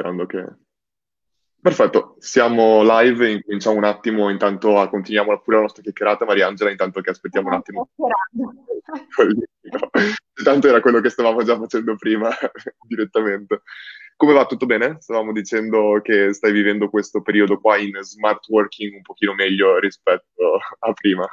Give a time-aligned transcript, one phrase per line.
[0.00, 0.44] sperando che...
[1.60, 7.10] Perfetto, siamo live, incominciamo un attimo, intanto continuiamo pure la nostra chiacchierata, Mariangela, intanto che
[7.10, 7.90] aspettiamo un attimo.
[10.38, 12.30] Intanto era quello che stavamo già facendo prima,
[12.88, 13.60] direttamente.
[14.16, 14.46] Come va?
[14.46, 14.96] Tutto bene?
[15.00, 20.58] Stavamo dicendo che stai vivendo questo periodo qua in smart working un pochino meglio rispetto
[20.78, 21.28] a prima.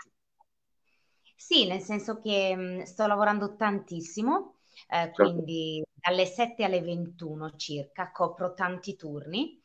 [1.38, 4.57] Sì, nel senso che mh, sto lavorando tantissimo,
[4.90, 5.24] eh, certo.
[5.24, 9.62] quindi dalle 7 alle 21 circa, copro tanti turni,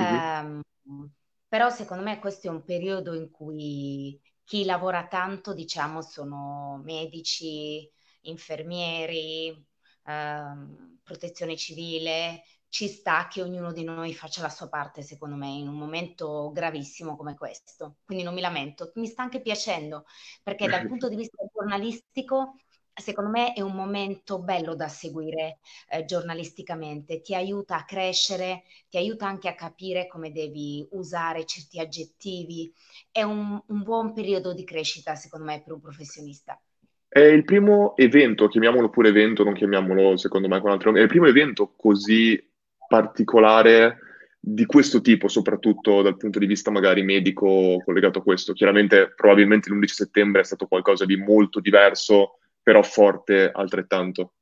[0.00, 0.60] mm-hmm.
[0.84, 1.10] um,
[1.48, 7.90] però secondo me questo è un periodo in cui chi lavora tanto, diciamo, sono medici,
[8.22, 9.66] infermieri,
[10.04, 15.48] um, protezione civile, ci sta che ognuno di noi faccia la sua parte, secondo me,
[15.48, 17.96] in un momento gravissimo come questo.
[18.02, 20.06] Quindi non mi lamento, mi sta anche piacendo,
[20.42, 22.54] perché dal punto di vista giornalistico
[22.94, 28.96] secondo me è un momento bello da seguire eh, giornalisticamente, ti aiuta a crescere, ti
[28.96, 32.72] aiuta anche a capire come devi usare certi aggettivi,
[33.10, 36.60] è un, un buon periodo di crescita secondo me per un professionista.
[37.08, 41.04] È il primo evento, chiamiamolo pure evento, non chiamiamolo secondo me con altro nome, è
[41.04, 42.42] il primo evento così
[42.88, 43.98] particolare
[44.44, 48.52] di questo tipo, soprattutto dal punto di vista magari medico collegato a questo.
[48.54, 54.34] Chiaramente probabilmente l'11 settembre è stato qualcosa di molto diverso però forte altrettanto.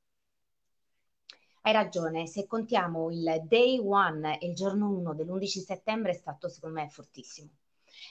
[1.62, 6.48] Hai ragione, se contiamo il day one e il giorno 1 dell'11 settembre è stato
[6.48, 7.50] secondo me fortissimo,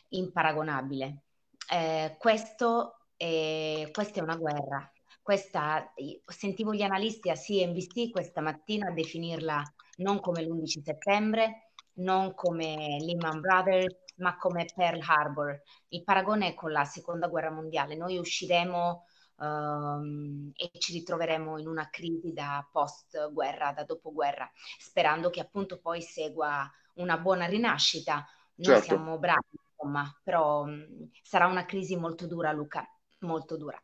[0.10, 1.24] imparagonabile.
[1.72, 4.92] Eh, questo è, questa è una guerra.
[5.22, 5.94] Questa,
[6.26, 9.62] sentivo gli analisti a CNBC questa mattina definirla
[9.98, 15.62] non come l'11 settembre, non come Lehman Brothers, ma come Pearl Harbor.
[15.90, 17.96] Il paragone è con la seconda guerra mondiale.
[17.96, 19.06] Noi usciremo
[19.40, 25.80] um, e ci ritroveremo in una crisi da post guerra, da dopoguerra, sperando che appunto
[25.80, 28.26] poi segua una buona rinascita.
[28.56, 28.84] Noi certo.
[28.84, 32.88] siamo bravi, insomma, però um, sarà una crisi molto dura, Luca,
[33.20, 33.82] molto dura.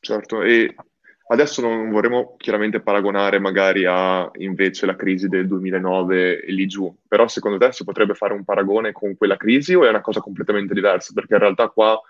[0.00, 0.74] Certo, e
[1.28, 6.94] adesso non vorremmo chiaramente paragonare magari a invece la crisi del 2009 e lì giù,
[7.06, 10.20] però secondo te si potrebbe fare un paragone con quella crisi o è una cosa
[10.20, 11.12] completamente diversa?
[11.14, 12.00] Perché in realtà qua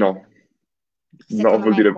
[0.00, 0.08] No,
[1.28, 1.92] no, vuol dire...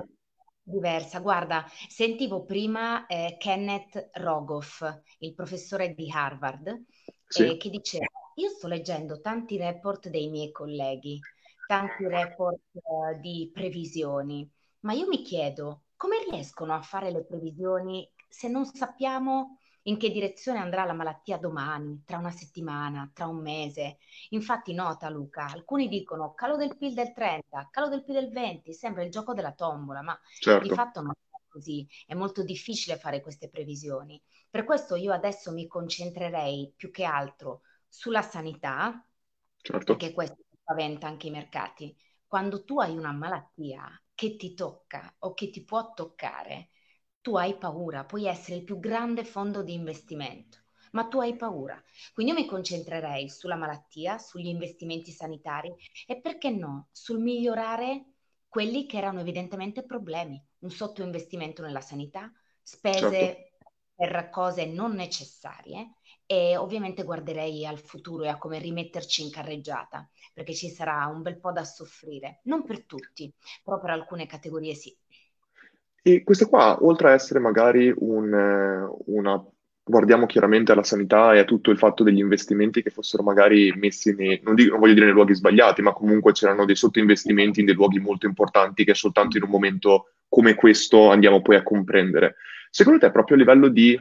[0.63, 1.21] diversa.
[1.21, 4.85] Guarda, sentivo prima eh, Kenneth Rogoff,
[5.21, 6.85] il professore di Harvard,
[7.27, 11.19] Sì, eh, che diceva, io sto leggendo tanti report dei miei colleghi,
[11.67, 14.49] tanti report eh, di previsioni,
[14.81, 20.11] ma io mi chiedo come riescono a fare le previsioni se non sappiamo in che
[20.11, 23.99] direzione andrà la malattia domani, tra una settimana, tra un mese.
[24.31, 28.73] Infatti nota Luca, alcuni dicono calo del PIL del 30, calo del PIL del 20,
[28.73, 30.67] sembra il gioco della tombola, ma certo.
[30.67, 34.21] di fatto non è così, è molto difficile fare queste previsioni.
[34.51, 39.05] Per questo io adesso mi concentrerei più che altro sulla sanità,
[39.57, 39.85] certo.
[39.97, 41.97] perché questo spaventa anche i mercati.
[42.27, 46.71] Quando tu hai una malattia che ti tocca o che ti può toccare,
[47.27, 50.59] tu hai paura, puoi essere il più grande fondo di investimento,
[50.93, 51.83] ma tu hai paura.
[52.15, 55.75] Quindi io mi concentrerei sulla malattia, sugli investimenti sanitari
[56.07, 58.13] e perché no, sul migliorare
[58.47, 62.33] quelli che erano evidentemente problemi, un sottoinvestimento nella sanità,
[62.63, 63.57] spese certo.
[63.93, 65.95] per cose non necessarie
[66.27, 71.23] e ovviamente guarderei al futuro e a come rimetterci in carreggiata, perché ci sarà un
[71.23, 74.97] bel po' da soffrire, non per tutti, però per alcune categorie sì.
[76.09, 79.45] E questa qua, oltre a essere magari un, eh, una...
[79.83, 84.15] Guardiamo chiaramente alla sanità e a tutto il fatto degli investimenti che fossero magari messi
[84.15, 87.67] nei, non, dico, non voglio dire nei luoghi sbagliati, ma comunque c'erano dei sottoinvestimenti in
[87.67, 92.37] dei luoghi molto importanti che soltanto in un momento come questo andiamo poi a comprendere.
[92.71, 94.01] Secondo te, proprio a livello di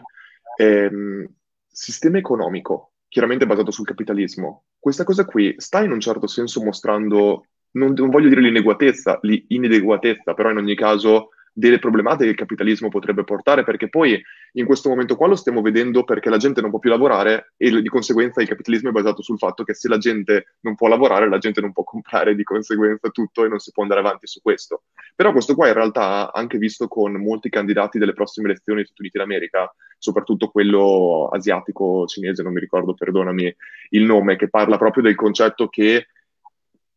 [0.58, 1.28] ehm,
[1.68, 7.48] sistema economico, chiaramente basato sul capitalismo, questa cosa qui sta in un certo senso mostrando,
[7.72, 12.90] non, non voglio dire l'inadeguatezza, l'inadeguatezza, però in ogni caso delle problematiche che il capitalismo
[12.90, 14.22] potrebbe portare, perché poi
[14.54, 17.82] in questo momento qua lo stiamo vedendo perché la gente non può più lavorare e
[17.82, 21.30] di conseguenza il capitalismo è basato sul fatto che se la gente non può lavorare,
[21.30, 24.42] la gente non può comprare di conseguenza tutto e non si può andare avanti su
[24.42, 24.84] questo.
[25.16, 29.02] Però questo qua in realtà, anche visto con molti candidati delle prossime elezioni negli Stati
[29.02, 33.56] Uniti d'America, soprattutto quello asiatico, cinese, non mi ricordo, perdonami
[33.92, 36.08] il nome, che parla proprio del concetto che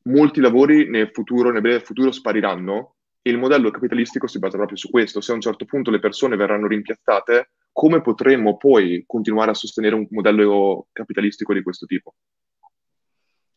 [0.09, 4.91] molti lavori nel futuro, nel breve futuro, spariranno il modello capitalistico si basa proprio su
[4.91, 5.21] questo.
[5.21, 9.95] Se a un certo punto le persone verranno rimpiazzate, come potremmo poi continuare a sostenere
[9.95, 12.15] un modello capitalistico di questo tipo?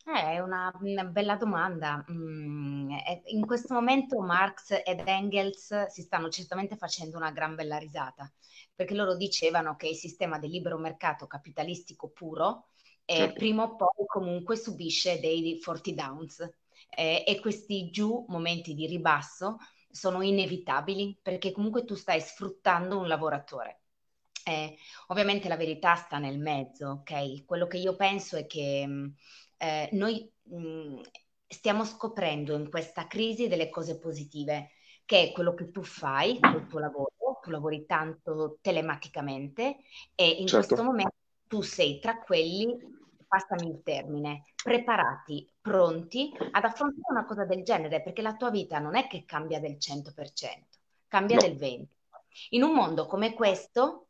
[0.05, 2.03] Eh, è una, una bella domanda.
[2.11, 2.91] Mm,
[3.25, 8.31] in questo momento Marx ed Engels si stanno certamente facendo una gran bella risata,
[8.75, 12.65] perché loro dicevano che il sistema del libero mercato capitalistico puro
[13.05, 13.33] eh, certo.
[13.33, 16.47] prima o poi comunque subisce dei forti downs
[16.95, 19.57] eh, e questi giù momenti di ribasso
[19.89, 23.81] sono inevitabili perché comunque tu stai sfruttando un lavoratore.
[24.43, 24.75] Eh,
[25.07, 27.45] ovviamente la verità sta nel mezzo, ok?
[27.45, 29.07] Quello che io penso è che mm,
[29.57, 30.99] eh, noi mh, mm,
[31.47, 34.71] stiamo scoprendo in questa crisi delle cose positive,
[35.05, 37.11] che è quello che tu fai col tuo lavoro,
[37.41, 39.77] tu lavori tanto telematicamente
[40.15, 40.67] e in certo.
[40.67, 41.15] questo momento
[41.47, 42.77] tu sei tra quelli,
[43.31, 48.77] passami il termine, preparati, pronti ad affrontare una cosa del genere, perché la tua vita
[48.77, 50.13] non è che cambia del 100%,
[51.07, 51.41] cambia no.
[51.41, 51.85] del 20%.
[52.49, 54.07] In un mondo come questo,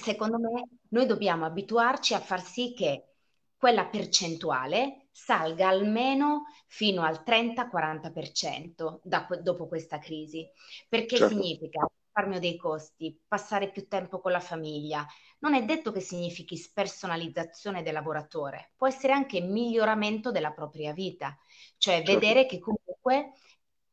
[0.00, 3.14] secondo me, noi dobbiamo abituarci a far sì che
[3.56, 10.44] quella percentuale salga almeno fino al 30-40% da, dopo questa crisi,
[10.88, 11.32] perché certo.
[11.32, 15.06] significa risparmio dei costi, passare più tempo con la famiglia.
[15.42, 21.36] Non è detto che significhi spersonalizzazione del lavoratore, può essere anche miglioramento della propria vita,
[21.78, 22.12] cioè certo.
[22.12, 23.32] vedere che comunque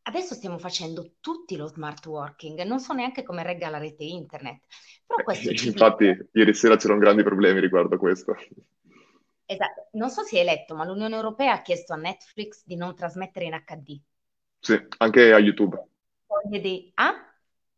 [0.03, 4.65] adesso stiamo facendo tutti lo smart working, non so neanche come regga la rete internet.
[5.07, 6.29] Però questo Infatti, dice...
[6.33, 8.35] ieri sera c'erano grandi problemi riguardo a questo.
[9.45, 12.93] Esatto, non so se hai letto, ma l'Unione Europea ha chiesto a Netflix di non
[12.93, 13.99] trasmettere in HD.
[14.59, 15.83] Sì, anche a YouTube.
[16.47, 16.91] Di...
[16.93, 17.15] Ah?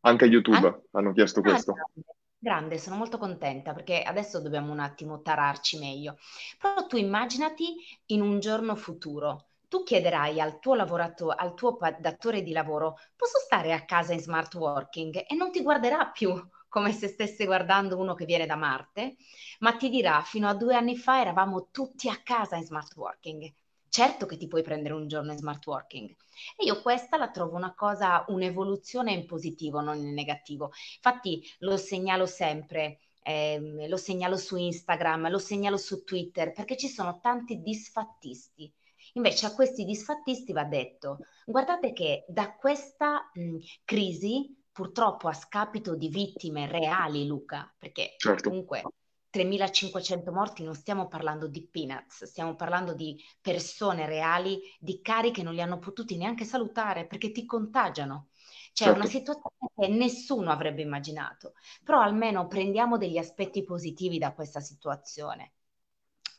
[0.02, 0.82] Anche a YouTube ah?
[0.92, 1.72] hanno chiesto ah, questo.
[1.72, 2.20] Grande.
[2.42, 6.18] Grande, sono molto contenta perché adesso dobbiamo un attimo tararci meglio.
[6.60, 7.76] Però tu immaginati
[8.08, 13.38] in un giorno futuro, tu chiederai al tuo lavoratore, al tuo datore di lavoro, posso
[13.40, 15.24] stare a casa in smart working?
[15.28, 16.34] E non ti guarderà più
[16.68, 19.18] come se stesse guardando uno che viene da Marte,
[19.60, 23.54] ma ti dirà fino a due anni fa eravamo tutti a casa in smart working.
[23.92, 26.10] Certo che ti puoi prendere un giorno in smart working.
[26.56, 30.72] E io questa la trovo una cosa, un'evoluzione in positivo, non in negativo.
[30.96, 36.88] Infatti lo segnalo sempre, eh, lo segnalo su Instagram, lo segnalo su Twitter, perché ci
[36.88, 38.72] sono tanti disfattisti.
[39.16, 45.98] Invece a questi disfattisti va detto, guardate che da questa mh, crisi purtroppo a scapito
[45.98, 48.48] di vittime reali, Luca, perché certo.
[48.48, 48.84] comunque
[49.32, 55.42] 3.500 morti non stiamo parlando di peanuts, stiamo parlando di persone reali, di cari che
[55.42, 58.30] non li hanno potuti neanche salutare perché ti contagiano.
[58.74, 59.00] C'è certo.
[59.00, 65.54] una situazione che nessuno avrebbe immaginato, però almeno prendiamo degli aspetti positivi da questa situazione.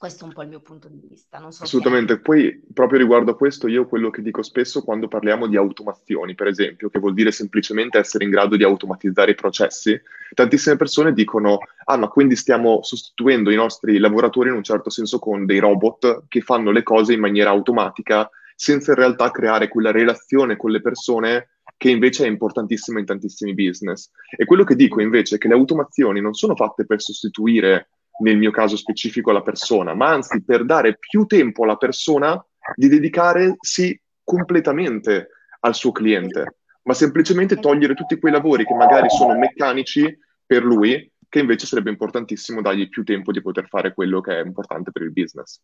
[0.03, 1.39] Questo è un po' il mio punto di vista.
[1.53, 2.19] So Assolutamente.
[2.19, 6.49] Poi, proprio riguardo a questo, io quello che dico spesso quando parliamo di automazioni, per
[6.49, 9.97] esempio, che vuol dire semplicemente essere in grado di automatizzare i processi,
[10.35, 15.21] tantissime persone dicono, ah, ma quindi stiamo sostituendo i nostri lavoratori in un certo senso
[15.21, 19.93] con dei robot che fanno le cose in maniera automatica, senza in realtà creare quella
[19.93, 24.11] relazione con le persone che invece è importantissima in tantissimi business.
[24.37, 27.87] E quello che dico invece è che le automazioni non sono fatte per sostituire
[28.23, 32.43] nel mio caso specifico alla persona, ma anzi per dare più tempo alla persona
[32.75, 35.29] di dedicarsi completamente
[35.61, 40.17] al suo cliente, ma semplicemente togliere tutti quei lavori che magari sono meccanici
[40.47, 44.45] per lui, che invece sarebbe importantissimo dargli più tempo di poter fare quello che è
[44.45, 45.61] importante per il business.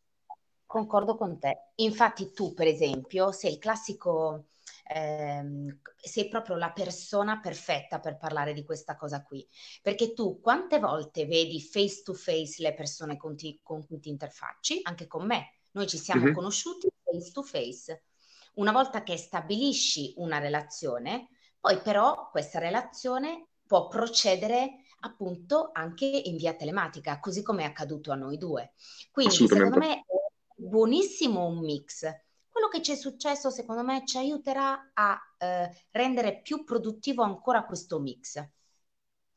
[0.66, 1.56] Concordo con te.
[1.76, 4.44] Infatti tu, per esempio, sei il classico
[4.88, 9.46] ehm, sei proprio la persona perfetta per parlare di questa cosa qui,
[9.82, 14.08] perché tu quante volte vedi face to face le persone con, ti, con cui ti
[14.08, 16.34] interfacci, anche con me, noi ci siamo mm-hmm.
[16.34, 18.04] conosciuti face to face.
[18.54, 21.28] Una volta che stabilisci una relazione,
[21.60, 28.10] poi però questa relazione può procedere appunto anche in via telematica, così come è accaduto
[28.10, 28.72] a noi due.
[29.12, 30.04] Quindi secondo me è
[30.56, 32.04] buonissimo un mix
[32.68, 37.64] quello che ci è successo, secondo me, ci aiuterà a eh, rendere più produttivo ancora
[37.64, 38.46] questo mix.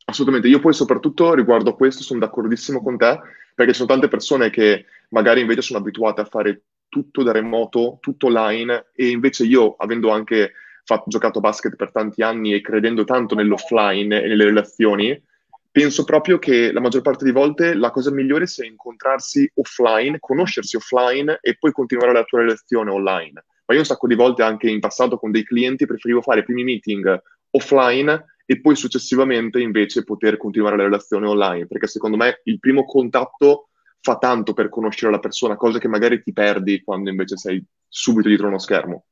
[0.06, 3.20] Assolutamente, io poi soprattutto riguardo a questo sono d'accordissimo con te,
[3.56, 7.98] perché ci sono tante persone che magari invece sono abituate a fare tutto da remoto,
[8.02, 12.62] tutto online, e invece io, avendo anche fatto, giocato a basket per tanti anni e
[12.62, 15.24] credendo tanto nell'offline e nelle relazioni,
[15.72, 20.76] penso proprio che la maggior parte di volte la cosa migliore sia incontrarsi offline, conoscersi
[20.76, 23.46] offline e poi continuare la tua relazione online.
[23.66, 26.44] Ma io un sacco di volte anche in passato con dei clienti preferivo fare i
[26.44, 32.42] primi meeting offline e poi successivamente invece poter continuare la relazione online, perché secondo me
[32.44, 33.70] il primo contatto
[34.02, 38.28] fa tanto per conoscere la persona, cose che magari ti perdi quando invece sei subito
[38.28, 39.06] dietro uno schermo.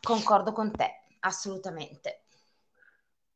[0.00, 2.21] Concordo con te, assolutamente.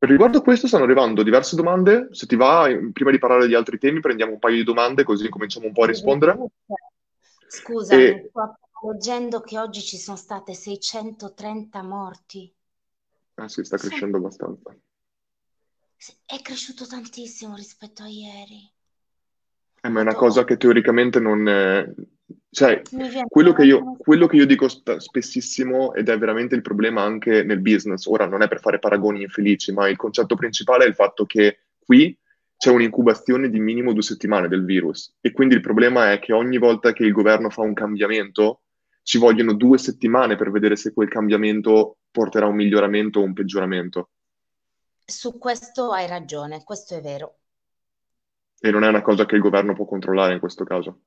[0.07, 4.01] Riguardo questo stanno arrivando diverse domande, se ti va, prima di parlare di altri temi
[4.01, 6.39] prendiamo un paio di domande così cominciamo un po' a rispondere.
[7.49, 8.31] Scusa, e...
[8.83, 12.53] leggendo che oggi ci sono state 630 morti.
[13.35, 14.75] Ah sì, sta crescendo abbastanza.
[16.25, 18.71] È cresciuto tantissimo rispetto a ieri.
[19.81, 21.47] Eh, ma è una cosa che teoricamente non...
[21.49, 21.95] È...
[22.51, 22.83] Cioè,
[23.29, 27.43] quello che, io, quello che io dico sp- spessissimo, ed è veramente il problema anche
[27.45, 30.95] nel business, ora non è per fare paragoni infelici, ma il concetto principale è il
[30.95, 32.19] fatto che qui
[32.57, 36.57] c'è un'incubazione di minimo due settimane del virus e quindi il problema è che ogni
[36.57, 38.63] volta che il governo fa un cambiamento
[39.03, 43.35] ci vogliono due settimane per vedere se quel cambiamento porterà a un miglioramento o un
[43.35, 44.11] peggioramento.
[45.05, 47.37] Su questo hai ragione, questo è vero.
[48.59, 51.03] E non è una cosa che il governo può controllare in questo caso.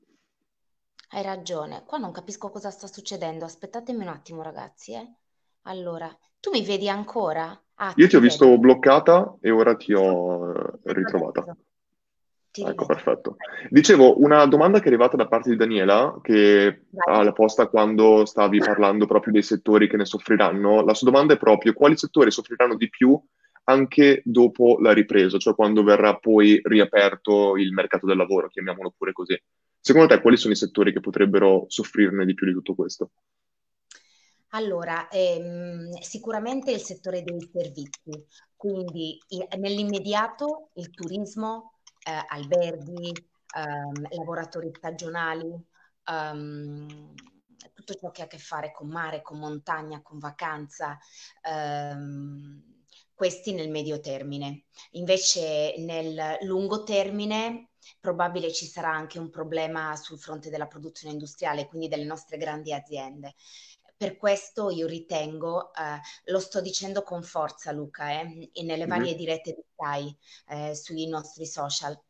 [1.12, 3.44] Hai ragione, qua non capisco cosa sta succedendo.
[3.44, 4.94] Aspettatemi un attimo, ragazzi.
[4.94, 5.08] Eh.
[5.64, 7.60] Allora, tu mi vedi ancora?
[7.76, 11.58] Ah, Io ti ho visto bloccata e ora ti ho eh, ritrovata.
[12.52, 13.38] Ti ecco, perfetto.
[13.70, 18.26] Dicevo, una domanda che è arrivata da parte di Daniela, che ha la posta quando
[18.26, 20.84] stavi parlando proprio dei settori che ne soffriranno.
[20.84, 23.20] La sua domanda è proprio quali settori soffriranno di più
[23.64, 29.12] anche dopo la ripresa, cioè quando verrà poi riaperto il mercato del lavoro, chiamiamolo pure
[29.12, 29.40] così.
[29.82, 33.12] Secondo te quali sono i settori che potrebbero soffrirne di più di tutto questo?
[34.54, 43.12] Allora, ehm, sicuramente il settore dei servizi, quindi i- nell'immediato il turismo, eh, alberghi,
[43.56, 45.48] ehm, lavoratori stagionali,
[46.06, 47.14] ehm,
[47.74, 50.98] tutto ciò che ha a che fare con mare, con montagna, con vacanza,
[51.44, 52.69] ehm,
[53.20, 54.68] questi nel medio termine.
[54.92, 61.68] Invece nel lungo termine probabile ci sarà anche un problema sul fronte della produzione industriale,
[61.68, 63.36] quindi delle nostre grandi aziende.
[63.98, 66.00] Per questo io ritengo, eh,
[66.32, 71.06] lo sto dicendo con forza Luca, eh, e nelle varie dirette di Sky eh, sui
[71.06, 72.02] nostri social,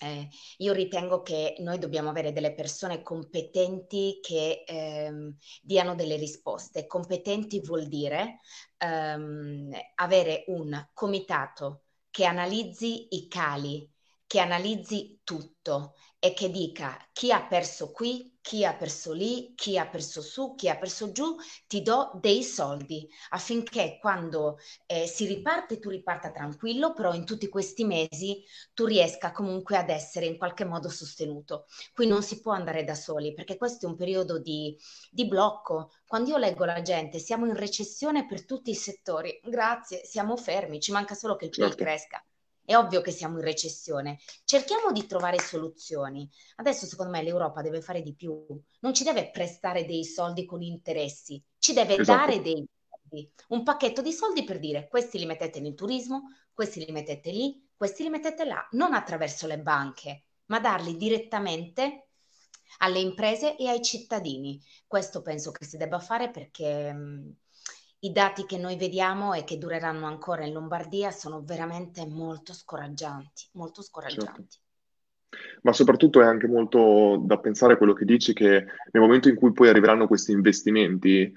[0.00, 6.86] eh, io ritengo che noi dobbiamo avere delle persone competenti che ehm, diano delle risposte.
[6.86, 8.40] Competenti vuol dire
[8.78, 13.90] ehm, avere un comitato che analizzi i cali,
[14.26, 19.76] che analizzi tutto e che dica chi ha perso qui, chi ha perso lì, chi
[19.76, 21.34] ha perso su, chi ha perso giù,
[21.66, 27.48] ti do dei soldi affinché quando eh, si riparte tu riparta tranquillo, però in tutti
[27.48, 31.66] questi mesi tu riesca comunque ad essere in qualche modo sostenuto.
[31.92, 34.78] Qui non si può andare da soli perché questo è un periodo di,
[35.10, 35.90] di blocco.
[36.06, 40.78] Quando io leggo la gente, siamo in recessione per tutti i settori, grazie, siamo fermi,
[40.78, 41.82] ci manca solo che il PIL certo.
[41.82, 42.24] cresca.
[42.66, 44.18] È ovvio che siamo in recessione.
[44.44, 46.28] Cerchiamo di trovare soluzioni.
[46.56, 48.44] Adesso, secondo me, l'Europa deve fare di più.
[48.80, 52.26] Non ci deve prestare dei soldi con interessi, ci deve esatto.
[52.26, 53.30] dare dei soldi.
[53.48, 57.66] Un pacchetto di soldi per dire questi li mettete nel turismo, questi li mettete lì,
[57.76, 62.08] questi li mettete là, non attraverso le banche, ma darli direttamente
[62.78, 64.60] alle imprese e ai cittadini.
[64.86, 67.36] Questo penso che si debba fare perché mh,
[68.06, 73.48] i dati che noi vediamo e che dureranno ancora in Lombardia sono veramente molto scoraggianti,
[73.52, 74.46] molto scoraggianti.
[74.48, 74.64] Certo.
[75.62, 79.34] Ma soprattutto è anche molto da pensare a quello che dici che nel momento in
[79.34, 81.30] cui poi arriveranno questi investimenti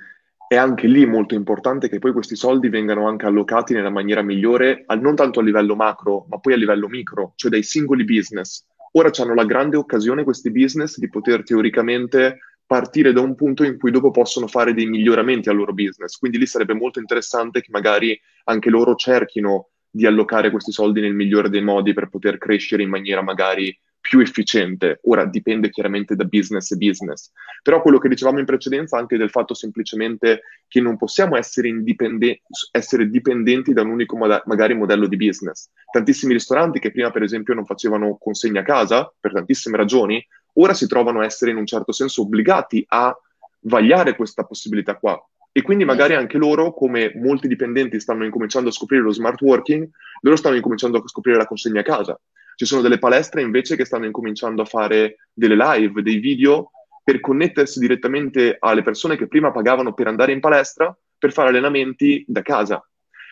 [0.48, 4.86] è anche lì molto importante che poi questi soldi vengano anche allocati nella maniera migliore,
[5.00, 8.66] non tanto a livello macro, ma poi a livello micro, cioè dai singoli business.
[8.94, 13.80] Ora hanno la grande occasione questi business di poter teoricamente partire da un punto in
[13.80, 16.18] cui dopo possono fare dei miglioramenti al loro business.
[16.18, 21.16] Quindi lì sarebbe molto interessante che magari anche loro cerchino di allocare questi soldi nel
[21.16, 25.00] migliore dei modi per poter crescere in maniera magari più efficiente.
[25.06, 27.32] Ora dipende chiaramente da business e business,
[27.64, 32.44] però quello che dicevamo in precedenza anche del fatto semplicemente che non possiamo essere, indipende-
[32.70, 35.72] essere dipendenti da un unico moda- magari modello di business.
[35.92, 40.74] Tantissimi ristoranti che prima per esempio non facevano consegna a casa per tantissime ragioni, ora
[40.74, 43.16] si trovano a essere in un certo senso obbligati a
[43.62, 45.22] vagliare questa possibilità qua.
[45.52, 49.90] E quindi magari anche loro, come molti dipendenti stanno incominciando a scoprire lo smart working,
[50.22, 52.20] loro stanno incominciando a scoprire la consegna a casa.
[52.56, 56.72] Ci sono delle palestre invece che stanno incominciando a fare delle live, dei video
[57.04, 62.24] per connettersi direttamente alle persone che prima pagavano per andare in palestra per fare allenamenti
[62.28, 62.84] da casa.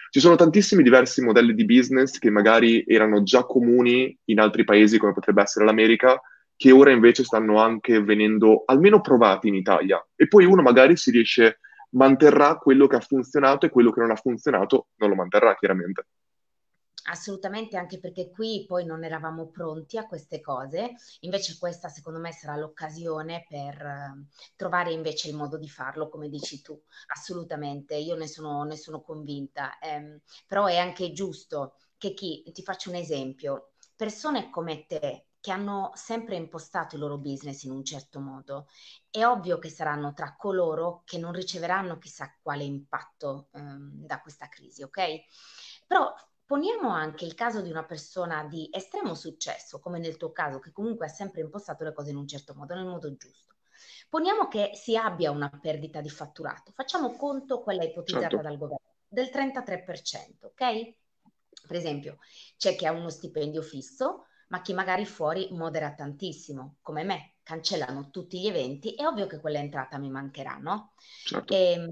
[0.10, 4.98] Ci sono tantissimi diversi modelli di business che magari erano già comuni in altri paesi
[4.98, 6.20] come potrebbe essere l'America,
[6.58, 10.06] che ora invece stanno anche venendo almeno provati in Italia.
[10.16, 11.60] E poi uno magari si riesce,
[11.92, 16.08] manterrà quello che ha funzionato e quello che non ha funzionato non lo manterrà chiaramente.
[17.10, 22.34] Assolutamente, anche perché qui poi non eravamo pronti a queste cose, invece questa secondo me
[22.34, 24.26] sarà l'occasione per uh,
[24.58, 26.78] trovare invece il modo di farlo, come dici tu,
[27.14, 32.62] assolutamente, io ne sono, ne sono convinta, eh, però è anche giusto che chi, ti
[32.62, 37.86] faccio un esempio, persone come te che hanno sempre impostato il loro business in un
[37.86, 38.68] certo modo,
[39.10, 44.50] è ovvio che saranno tra coloro che non riceveranno chissà quale impatto ehm, da questa
[44.50, 45.22] crisi, ok?
[45.88, 46.14] Però
[46.46, 50.74] poniamo anche il caso di una persona di estremo successo, come nel tuo caso, che
[50.74, 53.56] comunque ha sempre impostato le cose in un certo modo, nel modo giusto.
[54.10, 58.42] Poniamo che si abbia una perdita di fatturato, facciamo conto quella ipotizzata certo.
[58.42, 60.96] dal governo, del 33%, ok?
[61.66, 62.18] Per esempio,
[62.58, 68.10] c'è chi ha uno stipendio fisso, ma chi magari fuori modera tantissimo, come me, cancellano
[68.10, 70.94] tutti gli eventi, è ovvio che quell'entrata mi mancherà, no?
[71.24, 71.54] Certo.
[71.54, 71.92] E, ehm,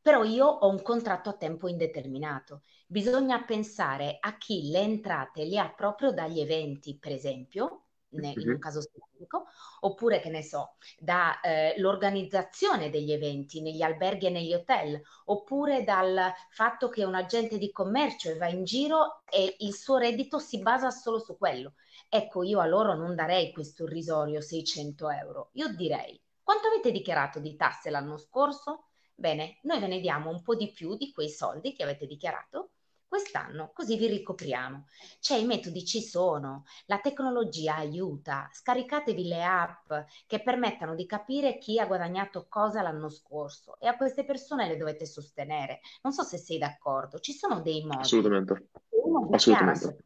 [0.00, 2.62] però io ho un contratto a tempo indeterminato.
[2.86, 8.58] Bisogna pensare a chi le entrate le ha proprio dagli eventi, per esempio, in un
[8.58, 9.46] caso specifico,
[9.80, 16.32] oppure che ne so, dall'organizzazione eh, degli eventi negli alberghi e negli hotel, oppure dal
[16.50, 20.90] fatto che un agente di commercio va in giro e il suo reddito si basa
[20.90, 21.74] solo su quello.
[22.08, 27.38] Ecco, io a loro non darei questo irrisorio 600 euro, io direi quanto avete dichiarato
[27.38, 28.86] di tasse l'anno scorso?
[29.14, 32.70] Bene, noi ve ne diamo un po' di più di quei soldi che avete dichiarato
[33.10, 34.86] quest'anno, così vi ricopriamo.
[35.18, 39.92] Cioè i metodi ci sono, la tecnologia aiuta, scaricatevi le app
[40.26, 44.76] che permettano di capire chi ha guadagnato cosa l'anno scorso e a queste persone le
[44.76, 45.80] dovete sostenere.
[46.02, 47.98] Non so se sei d'accordo, ci sono dei modi.
[47.98, 48.68] Assolutamente.
[49.32, 50.04] Assolutamente.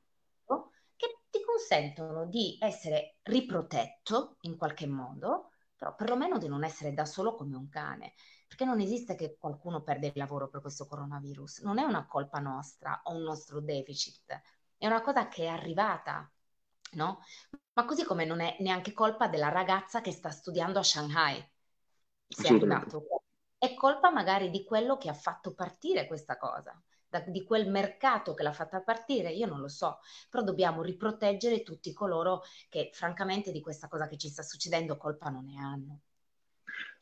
[0.97, 7.05] Che ti consentono di essere riprotetto in qualche modo, però perlomeno di non essere da
[7.05, 8.15] solo come un cane
[8.55, 12.39] perché non esiste che qualcuno perde il lavoro per questo coronavirus, non è una colpa
[12.39, 14.41] nostra o un nostro deficit,
[14.79, 16.31] è una cosa che è arrivata,
[16.93, 17.19] no?
[17.73, 21.45] Ma così come non è neanche colpa della ragazza che sta studiando a Shanghai,
[22.29, 23.09] se è arrivato.
[23.59, 28.35] È colpa magari di quello che ha fatto partire questa cosa, da, di quel mercato
[28.35, 29.99] che l'ha fatta partire, io non lo so,
[30.31, 35.29] però dobbiamo riproteggere tutti coloro che francamente di questa cosa che ci sta succedendo colpa
[35.29, 36.01] non ne hanno.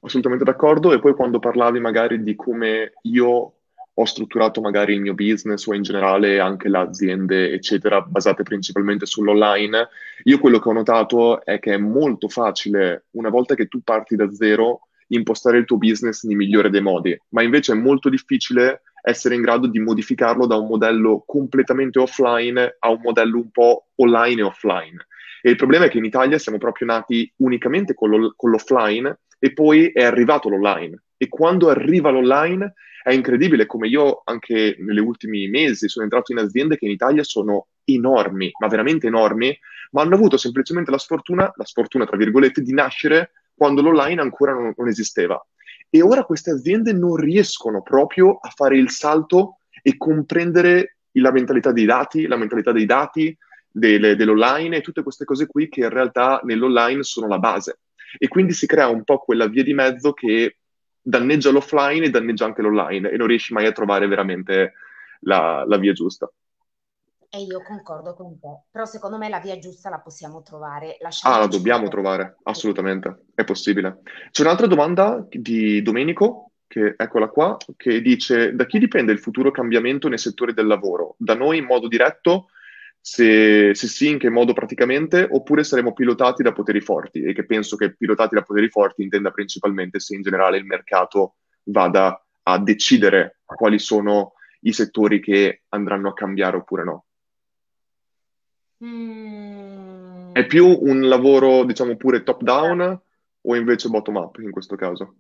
[0.01, 0.93] Assolutamente d'accordo.
[0.93, 3.55] E poi quando parlavi magari di come io
[3.95, 9.07] ho strutturato magari il mio business o in generale anche le aziende, eccetera, basate principalmente
[9.07, 9.89] sull'online,
[10.25, 14.17] io quello che ho notato è che è molto facile, una volta che tu parti
[14.17, 18.83] da zero, impostare il tuo business nel migliore dei modi, ma invece è molto difficile
[19.03, 23.89] essere in grado di modificarlo da un modello completamente offline a un modello un po'
[23.97, 25.07] online e offline.
[25.43, 29.19] E il problema è che in Italia siamo proprio nati unicamente con, lo, con l'offline
[29.45, 31.03] e poi è arrivato l'online.
[31.17, 36.39] E quando arriva l'online è incredibile come io anche negli ultimi mesi sono entrato in
[36.39, 39.53] aziende che in Italia sono enormi, ma veramente enormi,
[39.91, 44.53] ma hanno avuto semplicemente la sfortuna, la sfortuna tra virgolette, di nascere quando l'online ancora
[44.53, 45.45] non, non esisteva.
[45.91, 51.73] E ora queste aziende non riescono proprio a fare il salto e comprendere la mentalità
[51.73, 53.37] dei dati, la mentalità dei dati,
[53.69, 57.79] delle, dell'online e tutte queste cose qui che in realtà nell'online sono la base
[58.19, 60.59] e quindi si crea un po' quella via di mezzo che
[61.01, 64.75] danneggia l'offline e danneggia anche l'online e non riesci mai a trovare veramente
[65.21, 66.31] la, la via giusta.
[67.35, 70.99] E io concordo con te, però secondo me la via giusta la possiamo trovare.
[71.23, 74.03] Ah, la dobbiamo trovare, assolutamente, è possibile.
[74.31, 79.51] C'è un'altra domanda di Domenico, che eccola qua, che dice da chi dipende il futuro
[79.51, 81.15] cambiamento nei settori del lavoro?
[81.17, 82.49] Da noi in modo diretto
[83.05, 87.45] se, se, sì, in che modo praticamente, oppure saremo pilotati da poteri forti, e che
[87.45, 91.35] penso che pilotati da poteri forti intenda principalmente se in generale il mercato
[91.65, 97.07] vada a decidere quali sono i settori che andranno a cambiare oppure no.
[98.85, 100.33] Mm.
[100.33, 103.03] È più un lavoro, diciamo, pure top down
[103.41, 105.17] o invece bottom up in questo caso?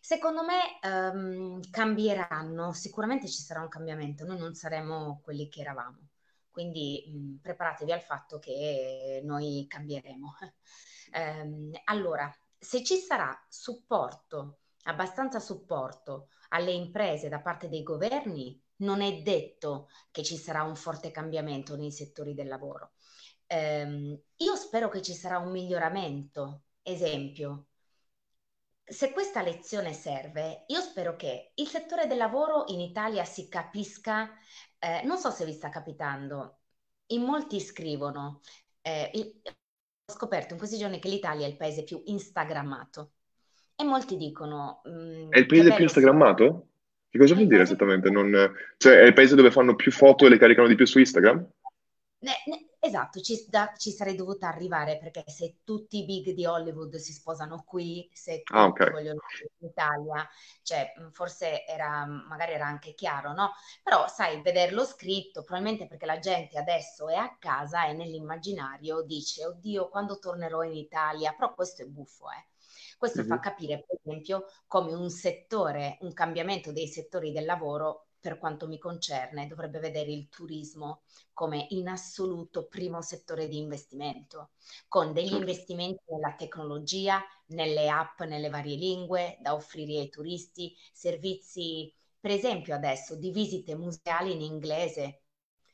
[0.00, 6.07] Secondo me um, cambieranno, sicuramente ci sarà un cambiamento, noi non saremo quelli che eravamo.
[6.58, 10.34] Quindi mh, preparatevi al fatto che noi cambieremo.
[11.12, 19.02] ehm, allora, se ci sarà supporto, abbastanza supporto alle imprese da parte dei governi, non
[19.02, 22.94] è detto che ci sarà un forte cambiamento nei settori del lavoro.
[23.46, 26.64] Eh, io spero che ci sarà un miglioramento.
[26.82, 27.66] Esempio,
[28.88, 34.30] se questa lezione serve, io spero che il settore del lavoro in Italia si capisca,
[34.78, 36.58] eh, non so se vi sta capitando,
[37.08, 38.40] in molti scrivono,
[38.80, 39.10] eh,
[39.44, 43.12] ho scoperto in questi giorni che l'Italia è il paese più instagrammato
[43.76, 44.80] e molti dicono...
[44.84, 46.66] Mh, mm, è il paese più instagrammato?
[47.10, 48.10] Che cosa vuol dire esattamente?
[48.10, 48.30] Non,
[48.76, 51.46] cioè, è il paese dove fanno più foto e le caricano di più su Instagram?
[52.20, 56.46] Ne, ne, Esatto, ci, da, ci, sarei dovuta arrivare perché se tutti i big di
[56.46, 58.90] Hollywood si sposano qui, se tutti ah, okay.
[58.90, 59.20] vogliono
[59.58, 60.26] in Italia,
[60.62, 63.52] cioè forse era, magari era anche chiaro, no?
[63.82, 69.44] Però sai, vederlo scritto, probabilmente perché la gente adesso è a casa e nell'immaginario dice,
[69.44, 72.46] oddio, quando tornerò in Italia, però questo è buffo, eh.
[72.96, 73.28] Questo mm-hmm.
[73.28, 78.66] fa capire, per esempio, come un settore, un cambiamento dei settori del lavoro per quanto
[78.66, 81.02] mi concerne, dovrebbe vedere il turismo
[81.32, 84.50] come in assoluto primo settore di investimento,
[84.88, 91.92] con degli investimenti nella tecnologia, nelle app, nelle varie lingue da offrire ai turisti, servizi,
[92.18, 95.22] per esempio adesso, di visite museali in inglese.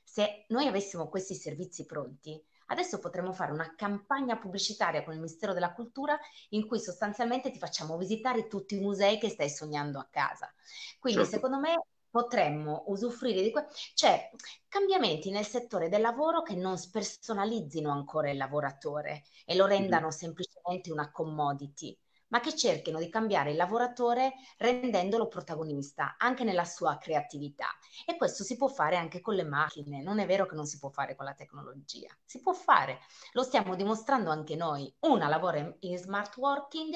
[0.03, 5.53] Se noi avessimo questi servizi pronti, Adesso potremmo fare una campagna pubblicitaria con il Ministero
[5.53, 6.19] della Cultura
[6.51, 10.53] in cui sostanzialmente ti facciamo visitare tutti i musei che stai sognando a casa.
[10.99, 11.37] Quindi certo.
[11.37, 11.75] secondo me
[12.15, 14.31] potremmo usufruire di questo, cioè
[14.69, 20.17] cambiamenti nel settore del lavoro che non spersonalizzino ancora il lavoratore e lo rendano mm-hmm.
[20.17, 21.99] semplicemente una commodity,
[22.29, 27.67] ma che cerchino di cambiare il lavoratore rendendolo protagonista anche nella sua creatività.
[28.07, 30.79] E questo si può fare anche con le macchine, non è vero che non si
[30.79, 33.01] può fare con la tecnologia, si può fare,
[33.33, 34.95] lo stiamo dimostrando anche noi.
[35.01, 36.95] Una lavora in smart working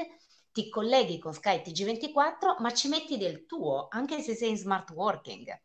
[0.52, 4.90] ti colleghi con Sky TG24, ma ci metti del tuo, anche se sei in smart
[4.90, 5.60] working.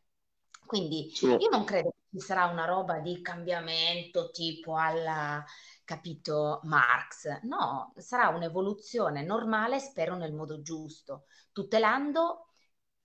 [0.65, 1.27] Quindi sì.
[1.27, 5.43] io non credo che ci sarà una roba di cambiamento tipo alla,
[5.83, 7.41] capito, Marx.
[7.43, 12.47] No, sarà un'evoluzione normale, spero nel modo giusto, tutelando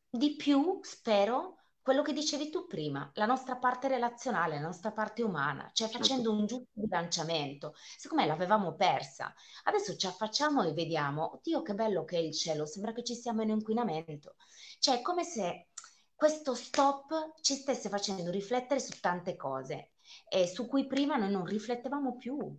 [0.08, 1.58] di più, spero,
[1.88, 6.02] quello che dicevi tu prima, la nostra parte relazionale, la nostra parte umana, cioè certo.
[6.02, 7.74] facendo un giusto bilanciamento.
[7.96, 9.32] Secondo me l'avevamo persa.
[9.64, 13.14] Adesso ci affacciamo e vediamo, oddio che bello che è il cielo, sembra che ci
[13.14, 14.36] sia meno inquinamento.
[14.78, 15.68] Cioè è come se
[16.14, 19.92] questo stop ci stesse facendo riflettere su tante cose
[20.28, 22.54] e su cui prima noi non riflettevamo più.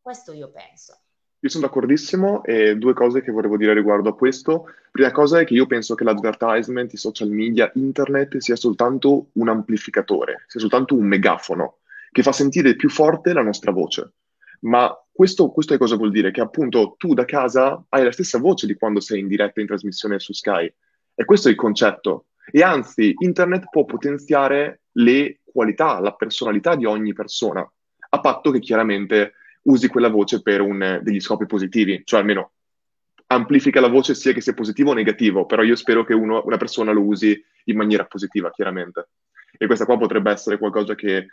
[0.00, 0.99] Questo io penso.
[1.42, 4.66] Io sono d'accordissimo e due cose che volevo dire riguardo a questo.
[4.90, 9.48] Prima cosa è che io penso che l'advertisement, i social media, internet sia soltanto un
[9.48, 11.78] amplificatore, sia soltanto un megafono
[12.12, 14.12] che fa sentire più forte la nostra voce.
[14.60, 16.30] Ma questo, questo cosa vuol dire?
[16.30, 19.66] Che appunto tu da casa hai la stessa voce di quando sei in diretta in
[19.66, 20.70] trasmissione su Sky.
[21.14, 22.26] E questo è il concetto.
[22.50, 27.66] E anzi, internet può potenziare le qualità, la personalità di ogni persona,
[28.10, 32.52] a patto che chiaramente usi quella voce per un, degli scopi positivi, cioè almeno
[33.26, 36.56] amplifica la voce sia che sia positivo o negativo, però io spero che uno, una
[36.56, 39.08] persona lo usi in maniera positiva, chiaramente.
[39.56, 41.26] E questa qua potrebbe essere qualcosa che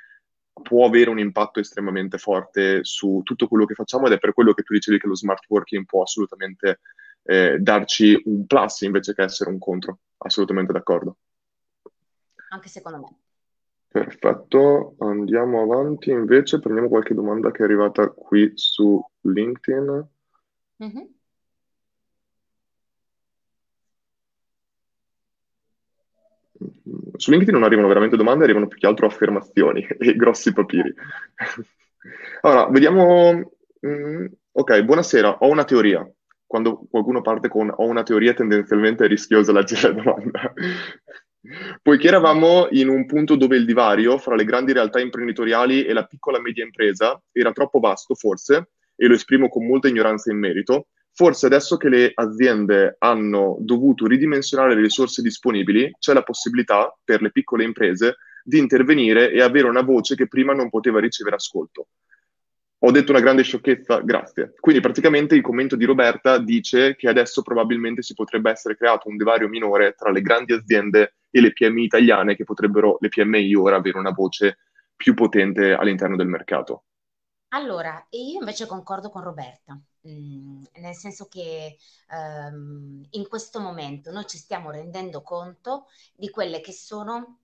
[0.61, 4.53] può avere un impatto estremamente forte su tutto quello che facciamo ed è per quello
[4.53, 6.79] che tu dicevi che lo smart working può assolutamente
[7.23, 9.99] eh, darci un plus invece che essere un contro.
[10.17, 11.17] Assolutamente d'accordo.
[12.49, 13.26] Anche secondo me.
[13.97, 20.07] Perfetto, andiamo avanti invece, prendiamo qualche domanda che è arrivata qui su LinkedIn.
[20.83, 21.03] Mm-hmm.
[27.15, 30.93] Su LinkedIn non arrivano veramente domande, arrivano più che altro affermazioni e grossi papiri.
[32.41, 33.51] allora, vediamo.
[33.83, 36.07] Mm, ok, buonasera, ho una teoria.
[36.45, 40.53] Quando qualcuno parte con ho una teoria, tendenzialmente è rischioso leggere la domanda.
[41.81, 46.05] Poiché eravamo in un punto dove il divario fra le grandi realtà imprenditoriali e la
[46.05, 50.39] piccola e media impresa era troppo vasto, forse, e lo esprimo con molta ignoranza in
[50.39, 56.95] merito, forse adesso che le aziende hanno dovuto ridimensionare le risorse disponibili, c'è la possibilità
[57.03, 61.35] per le piccole imprese di intervenire e avere una voce che prima non poteva ricevere
[61.35, 61.87] ascolto.
[62.81, 64.53] Ho detto una grande sciocchezza, grazie.
[64.59, 69.17] Quindi praticamente il commento di Roberta dice che adesso probabilmente si potrebbe essere creato un
[69.17, 73.77] divario minore tra le grandi aziende e le PMI italiane che potrebbero, le PMI ora,
[73.77, 74.59] avere una voce
[74.95, 76.83] più potente all'interno del mercato.
[77.49, 81.77] Allora, io invece concordo con Roberta, mm, nel senso che
[82.09, 87.39] um, in questo momento noi ci stiamo rendendo conto di quelle che sono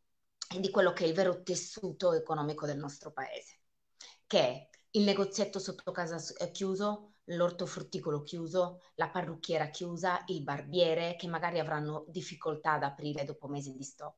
[0.60, 3.60] di quello che è il vero tessuto economico del nostro paese,
[4.28, 6.18] che è il negozietto sotto casa
[6.52, 13.48] chiuso, l'ortofrutticolo chiuso, la parrucchiera chiusa, il barbiere che magari avranno difficoltà ad aprire dopo
[13.48, 14.18] mesi di stop.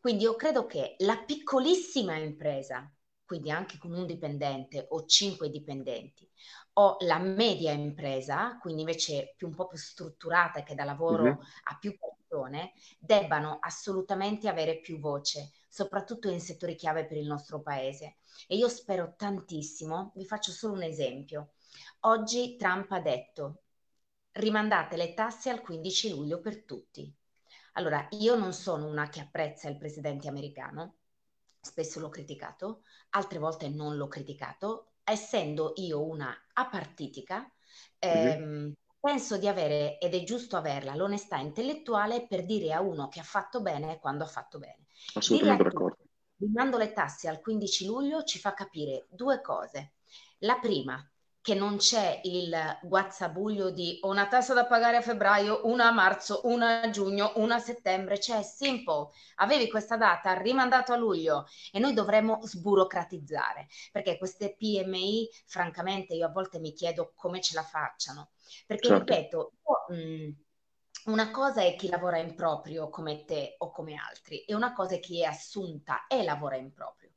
[0.00, 2.92] Quindi io credo che la piccolissima impresa,
[3.24, 6.28] quindi anche con un dipendente o cinque dipendenti,
[6.74, 11.40] o la media impresa, quindi invece più un po' più strutturata che da lavoro mm-hmm.
[11.64, 11.96] a più
[12.32, 18.16] persone, debbano assolutamente avere più voce, soprattutto in settori chiave per il nostro paese.
[18.48, 21.52] E io spero tantissimo, vi faccio solo un esempio.
[22.00, 23.62] Oggi Trump ha detto
[24.32, 27.14] rimandate le tasse al 15 luglio per tutti.
[27.74, 30.96] Allora, io non sono una che apprezza il presidente americano,
[31.60, 37.50] spesso l'ho criticato, altre volte non l'ho criticato, essendo io una apartitica,
[37.98, 38.72] ehm, mm-hmm.
[39.02, 43.24] Penso di avere, ed è giusto averla, l'onestà intellettuale per dire a uno che ha
[43.24, 44.86] fatto bene quando ha fatto bene.
[45.14, 45.96] Assolutamente d'accordo.
[46.36, 49.94] Rimando le tasse al 15 luglio ci fa capire due cose.
[50.38, 51.04] La prima,
[51.40, 55.92] che non c'è il guazzabuglio di ho una tassa da pagare a febbraio, una a
[55.92, 61.46] marzo, una a giugno, una a settembre, cioè simple, avevi questa data, rimandato a luglio
[61.72, 67.54] e noi dovremmo sburocratizzare, perché queste PMI, francamente, io a volte mi chiedo come ce
[67.54, 68.30] la facciano,
[68.66, 69.14] perché certo.
[69.14, 69.52] ripeto,
[69.88, 70.36] io, mh,
[71.04, 74.94] una cosa è chi lavora in proprio come te o come altri e una cosa
[74.94, 77.10] è chi è assunta e lavora in proprio.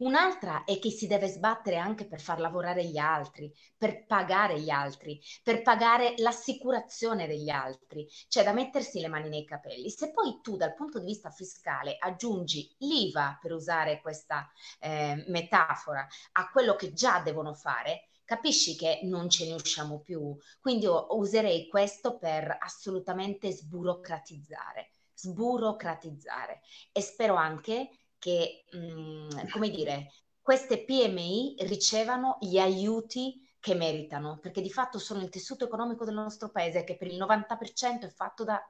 [0.00, 4.70] Un'altra è che si deve sbattere anche per far lavorare gli altri, per pagare gli
[4.70, 9.90] altri, per pagare l'assicurazione degli altri, cioè da mettersi le mani nei capelli.
[9.90, 14.50] Se poi tu dal punto di vista fiscale aggiungi l'IVA, per usare questa
[14.80, 20.36] eh, metafora, a quello che già devono fare, capisci che non ce ne usciamo più.
[20.60, 26.60] Quindi io userei questo per assolutamente sburocratizzare, sburocratizzare
[26.92, 27.88] e spero anche
[28.20, 35.00] che, mh, mhmm, come dire, queste PMI ricevano gli aiuti che meritano, perché di fatto
[35.00, 38.62] sono il tessuto economico del nostro paese che per il 90% è fatto da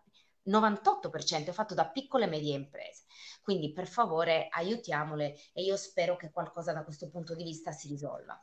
[0.48, 3.04] 98% è fatto da piccole e medie imprese.
[3.42, 7.88] Quindi per favore aiutiamole e io spero che qualcosa da questo punto di vista si
[7.88, 8.42] risolva.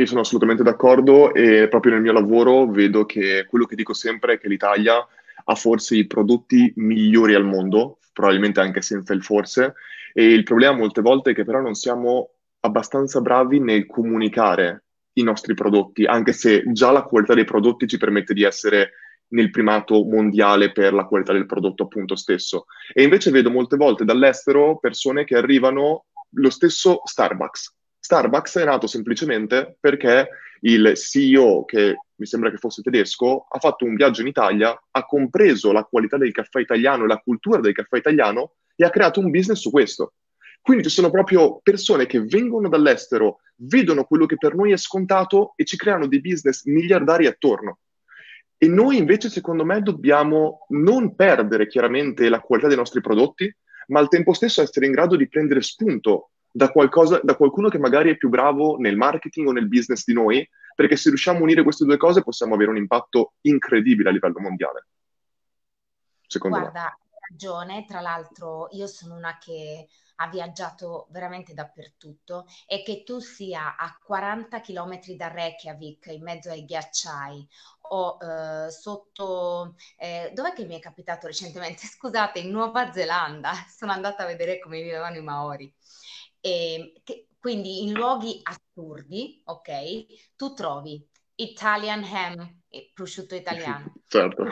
[0.00, 4.32] Io sono assolutamente d'accordo e proprio nel mio lavoro vedo che quello che dico sempre
[4.32, 4.94] è che l'Italia
[5.44, 9.74] ha forse i prodotti migliori al mondo, probabilmente anche senza il forse,
[10.14, 14.84] e il problema molte volte è che però non siamo abbastanza bravi nel comunicare
[15.14, 18.92] i nostri prodotti, anche se già la qualità dei prodotti ci permette di essere
[19.32, 22.64] nel primato mondiale per la qualità del prodotto appunto stesso.
[22.94, 27.74] E invece vedo molte volte dall'estero persone che arrivano lo stesso Starbucks.
[28.10, 30.30] Starbucks è nato semplicemente perché
[30.62, 35.06] il CEO, che mi sembra che fosse tedesco, ha fatto un viaggio in Italia, ha
[35.06, 39.20] compreso la qualità del caffè italiano e la cultura del caffè italiano e ha creato
[39.20, 40.14] un business su questo.
[40.60, 45.52] Quindi ci sono proprio persone che vengono dall'estero, vedono quello che per noi è scontato
[45.54, 47.78] e ci creano dei business miliardari attorno.
[48.58, 53.54] E noi invece, secondo me, dobbiamo non perdere chiaramente la qualità dei nostri prodotti,
[53.86, 57.78] ma al tempo stesso essere in grado di prendere spunto da, qualcosa, da qualcuno che
[57.78, 61.42] magari è più bravo nel marketing o nel business di noi, perché se riusciamo a
[61.42, 64.86] unire queste due cose possiamo avere un impatto incredibile a livello mondiale.
[66.26, 69.88] Secondo Guarda, hai ragione, tra l'altro io sono una che
[70.22, 76.50] ha viaggiato veramente dappertutto e che tu sia a 40 km da Reykjavik in mezzo
[76.50, 77.48] ai ghiacciai
[77.92, 81.86] o eh, sotto eh, dov'è che mi è capitato recentemente?
[81.88, 85.74] Scusate, in Nuova Zelanda sono andata a vedere come vivevano i Maori
[86.40, 92.59] e che, quindi in luoghi assurdi, ok, tu trovi Italian ham,
[92.94, 93.92] prosciutto italiano.
[94.10, 94.42] Certo.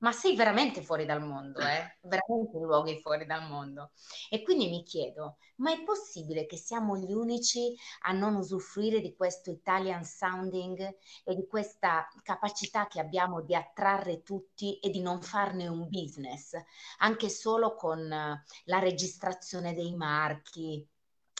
[0.00, 1.98] Ma sei veramente fuori dal mondo, eh?
[2.00, 3.92] Veramente luoghi fuori dal mondo.
[4.28, 7.72] E quindi mi chiedo, ma è possibile che siamo gli unici
[8.02, 14.22] a non usufruire di questo Italian sounding e di questa capacità che abbiamo di attrarre
[14.24, 16.56] tutti e di non farne un business,
[16.98, 20.84] anche solo con la registrazione dei marchi,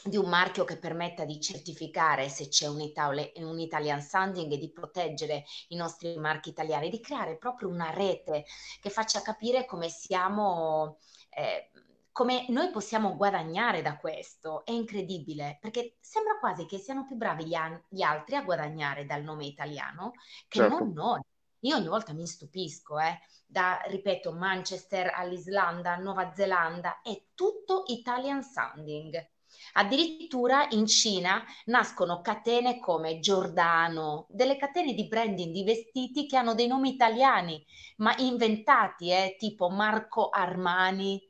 [0.03, 4.57] di un marchio che permetta di certificare se c'è un, Italia, un Italian sounding e
[4.57, 8.45] di proteggere i nostri marchi italiani, di creare proprio una rete
[8.79, 11.71] che faccia capire come siamo, eh,
[12.11, 14.63] come noi possiamo guadagnare da questo.
[14.65, 19.05] È incredibile perché sembra quasi che siano più bravi gli, an- gli altri a guadagnare
[19.05, 20.11] dal nome italiano
[20.47, 20.77] che certo.
[20.77, 21.21] non noi.
[21.61, 28.43] Io ogni volta mi stupisco, eh, da, ripeto, Manchester all'Islanda, Nuova Zelanda, è tutto Italian
[28.43, 29.35] sounding.
[29.79, 36.55] Addirittura in Cina nascono catene come Giordano, delle catene di branding di vestiti che hanno
[36.55, 37.63] dei nomi italiani,
[37.97, 41.21] ma inventati, eh, tipo Marco Armani,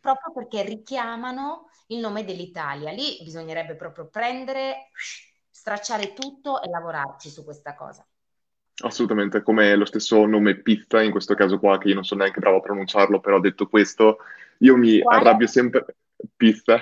[0.00, 2.92] proprio perché richiamano il nome dell'Italia.
[2.92, 4.90] Lì bisognerebbe proprio prendere,
[5.50, 8.06] stracciare tutto e lavorarci su questa cosa.
[8.80, 12.38] Assolutamente, come lo stesso nome pizza in questo caso qua, che io non sono neanche
[12.38, 14.18] bravo a pronunciarlo, però detto questo,
[14.58, 15.20] io mi Quale?
[15.20, 15.96] arrabbio sempre.
[16.36, 16.78] Pizza.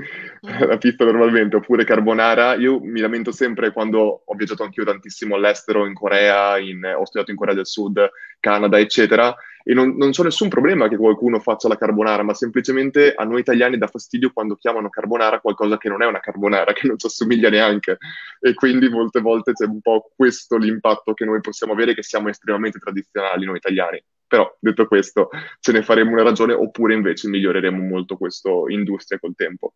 [0.00, 0.66] Mm.
[0.66, 2.54] la pizza normalmente, oppure carbonara.
[2.54, 7.30] Io mi lamento sempre quando ho viaggiato anch'io tantissimo all'estero, in Corea, in, ho studiato
[7.30, 11.68] in Corea del Sud, Canada, eccetera, e non, non c'è nessun problema che qualcuno faccia
[11.68, 16.02] la carbonara, ma semplicemente a noi italiani dà fastidio quando chiamano carbonara qualcosa che non
[16.02, 17.98] è una carbonara, che non ci assomiglia neanche.
[18.40, 22.28] E quindi molte volte c'è un po' questo l'impatto che noi possiamo avere, che siamo
[22.28, 25.28] estremamente tradizionali noi italiani Però, detto questo,
[25.60, 29.74] ce ne faremo una ragione oppure invece miglioreremo molto questa industria col tempo.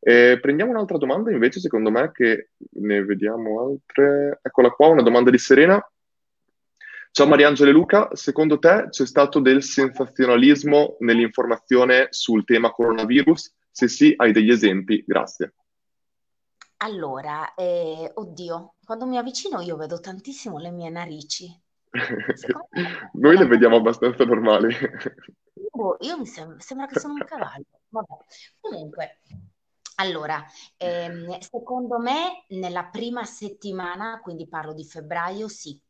[0.00, 4.38] Eh, prendiamo un'altra domanda invece, secondo me, che ne vediamo altre.
[4.40, 5.86] Eccola qua, una domanda di Serena.
[7.10, 13.54] Ciao Mariangela e Luca, secondo te c'è stato del sensazionalismo nell'informazione sul tema coronavirus?
[13.70, 15.04] Se sì, hai degli esempi?
[15.06, 15.52] Grazie.
[16.78, 21.68] Allora, eh, oddio, quando mi avvicino io vedo tantissimo le mie narici.
[23.14, 24.74] Noi le vediamo abbastanza normali.
[25.72, 27.64] Boh, io mi sem- sembra che sono un cavallo.
[27.88, 28.14] Vabbè.
[28.60, 29.20] Comunque,
[29.96, 30.44] allora,
[30.76, 35.80] ehm, secondo me nella prima settimana, quindi parlo di febbraio, sì.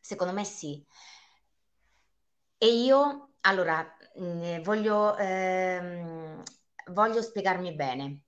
[0.00, 0.84] Secondo me sì.
[2.58, 6.42] E io, allora, mh, mm, voglio, ehm,
[6.92, 8.22] voglio spiegarmi bene.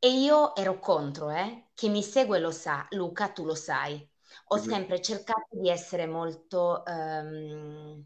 [0.00, 1.68] E io ero contro, eh?
[1.74, 4.08] Chi mi segue lo sa, Luca, tu lo sai.
[4.50, 8.04] Ho sempre cercato di essere molto ehm,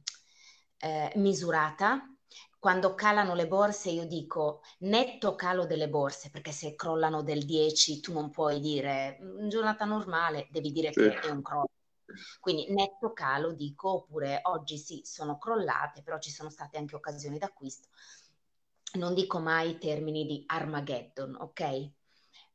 [0.79, 2.07] eh, misurata.
[2.59, 8.01] Quando calano le borse, io dico netto calo delle borse, perché se crollano del 10
[8.01, 11.01] tu non puoi dire in giornata normale, devi dire Sì.
[11.01, 11.69] che è un crollo.
[12.41, 17.39] Quindi netto calo dico, oppure oggi sì, sono crollate, però ci sono state anche occasioni
[17.39, 17.89] d'acquisto
[18.95, 21.91] non dico mai termini di Armageddon, ok?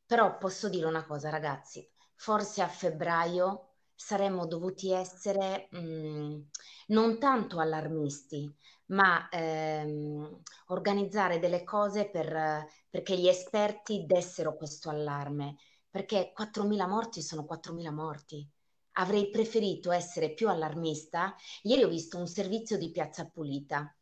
[0.06, 3.67] Però posso dire una cosa, ragazzi, forse a febbraio
[3.98, 6.40] saremmo dovuti essere mh, mm,
[6.88, 8.50] non tanto allarmisti,
[8.86, 15.56] ma ehm, organizzare delle cose per, perché gli esperti dessero questo allarme,
[15.90, 18.48] perché 4.000 morti sono 4.000 morti.
[18.92, 21.34] Avrei preferito essere più allarmista.
[21.62, 23.92] Ieri ho visto un servizio di Piazza Pulita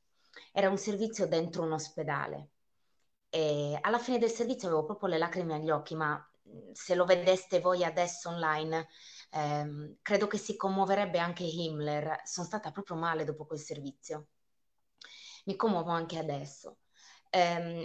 [0.52, 2.50] era un servizio dentro un ospedale.
[3.28, 6.18] E alla fine del servizio avevo proprio le lacrime agli occhi, ma
[6.72, 8.88] se lo vedeste voi adesso online,
[9.30, 12.20] ehm, credo che si commuoverebbe anche Himmler.
[12.24, 14.28] Sono stata proprio male dopo quel servizio.
[15.44, 16.78] Mi commuovo anche adesso.
[17.30, 17.84] Ehm,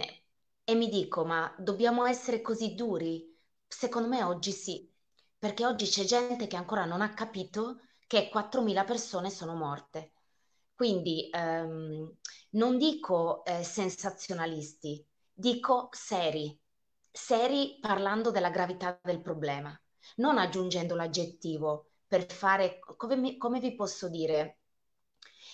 [0.64, 3.28] e mi dico, ma dobbiamo essere così duri?
[3.66, 4.90] Secondo me oggi sì,
[5.38, 10.12] perché oggi c'è gente che ancora non ha capito che 4.000 persone sono morte.
[10.74, 12.16] Quindi ehm,
[12.50, 16.58] non dico eh, sensazionalisti, dico seri,
[17.10, 19.78] seri parlando della gravità del problema,
[20.16, 24.58] non aggiungendo l'aggettivo per fare, come, come vi posso dire,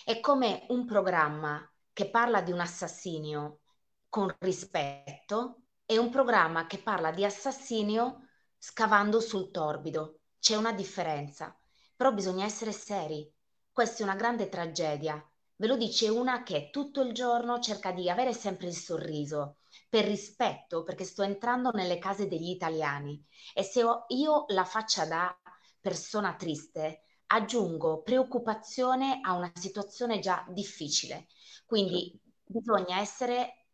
[0.05, 3.61] è come un programma che parla di un assassinio
[4.09, 10.21] con rispetto e un programma che parla di assassinio scavando sul torbido.
[10.39, 11.57] C'è una differenza,
[11.97, 13.31] però bisogna essere seri.
[13.73, 15.23] Questa è una grande tragedia
[15.61, 19.57] Ve lo dice una che tutto il giorno cerca di avere sempre il sorriso,
[19.88, 23.24] per rispetto, perché sto entrando nelle case degli italiani
[23.55, 25.35] e se ho io la faccia da
[25.81, 31.27] persona triste, aggiungo preoccupazione a una situazione già difficile.
[31.64, 33.66] Quindi bisogna essere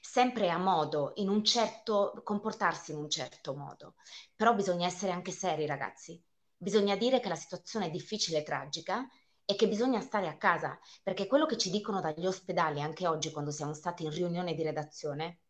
[0.00, 3.94] sempre a modo, in un certo, comportarsi in un certo modo,
[4.34, 6.22] però bisogna essere anche seri, ragazzi.
[6.56, 9.06] Bisogna dire che la situazione è difficile e tragica
[9.44, 13.30] è che bisogna stare a casa, perché quello che ci dicono dagli ospedali, anche oggi
[13.32, 15.40] quando siamo stati in riunione di redazione,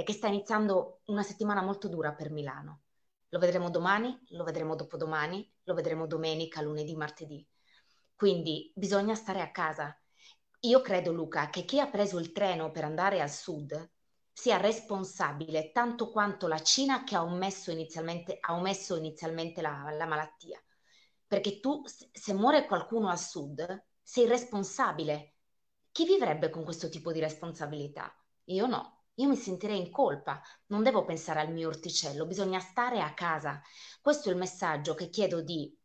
[0.00, 2.82] è che sta iniziando una settimana molto dura per Milano.
[3.28, 7.46] Lo vedremo domani, lo vedremo dopodomani, lo vedremo domenica, lunedì, martedì.
[8.14, 9.96] Quindi bisogna stare a casa.
[10.60, 13.90] Io credo, Luca, che chi ha preso il treno per andare al sud
[14.32, 20.06] sia responsabile tanto quanto la Cina che ha omesso inizialmente, ha omesso inizialmente la, la
[20.06, 20.60] malattia
[21.30, 25.34] perché tu se muore qualcuno al sud sei responsabile.
[25.92, 28.12] Chi vivrebbe con questo tipo di responsabilità?
[28.46, 33.00] Io no, io mi sentirei in colpa, non devo pensare al mio orticello, bisogna stare
[33.00, 33.60] a casa.
[34.00, 35.76] Questo è il messaggio che chiedo di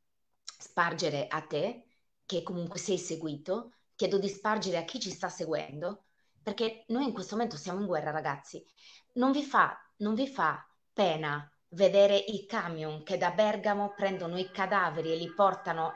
[0.57, 1.83] spargere a te,
[2.25, 6.05] che comunque sei seguito, chiedo di spargere a chi ci sta seguendo,
[6.41, 8.65] perché noi in questo momento siamo in guerra, ragazzi.
[9.13, 14.49] Non vi fa, non vi fa pena vedere i camion che da Bergamo prendono i
[14.49, 15.95] cadaveri e li portano,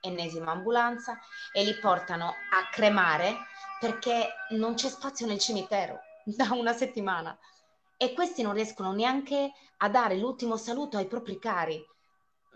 [0.00, 1.18] ennesima ambulanza,
[1.52, 3.36] e li portano a cremare
[3.78, 6.00] perché non c'è spazio nel cimitero
[6.36, 7.38] da una settimana.
[7.96, 11.82] E questi non riescono neanche a dare l'ultimo saluto ai propri cari.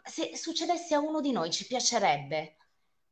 [0.05, 2.57] Se succedesse a uno di noi ci piacerebbe.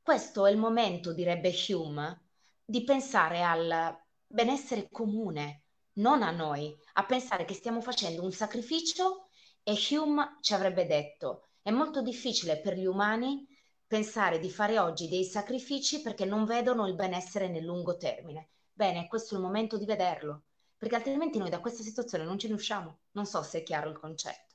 [0.02, 2.28] Questo è il momento, direbbe Hume,
[2.64, 9.28] di pensare al benessere comune, non a noi, a pensare che stiamo facendo un sacrificio
[9.62, 13.46] e Hume ci avrebbe detto, è molto difficile per gli umani
[13.86, 18.50] pensare di fare oggi dei sacrifici perché non vedono il benessere nel lungo termine.
[18.72, 20.44] Bene, questo è il momento di vederlo,
[20.80, 23.00] perché altrimenti noi da questa situazione non ce ne usciamo.
[23.10, 24.54] Non so se è chiaro il concetto.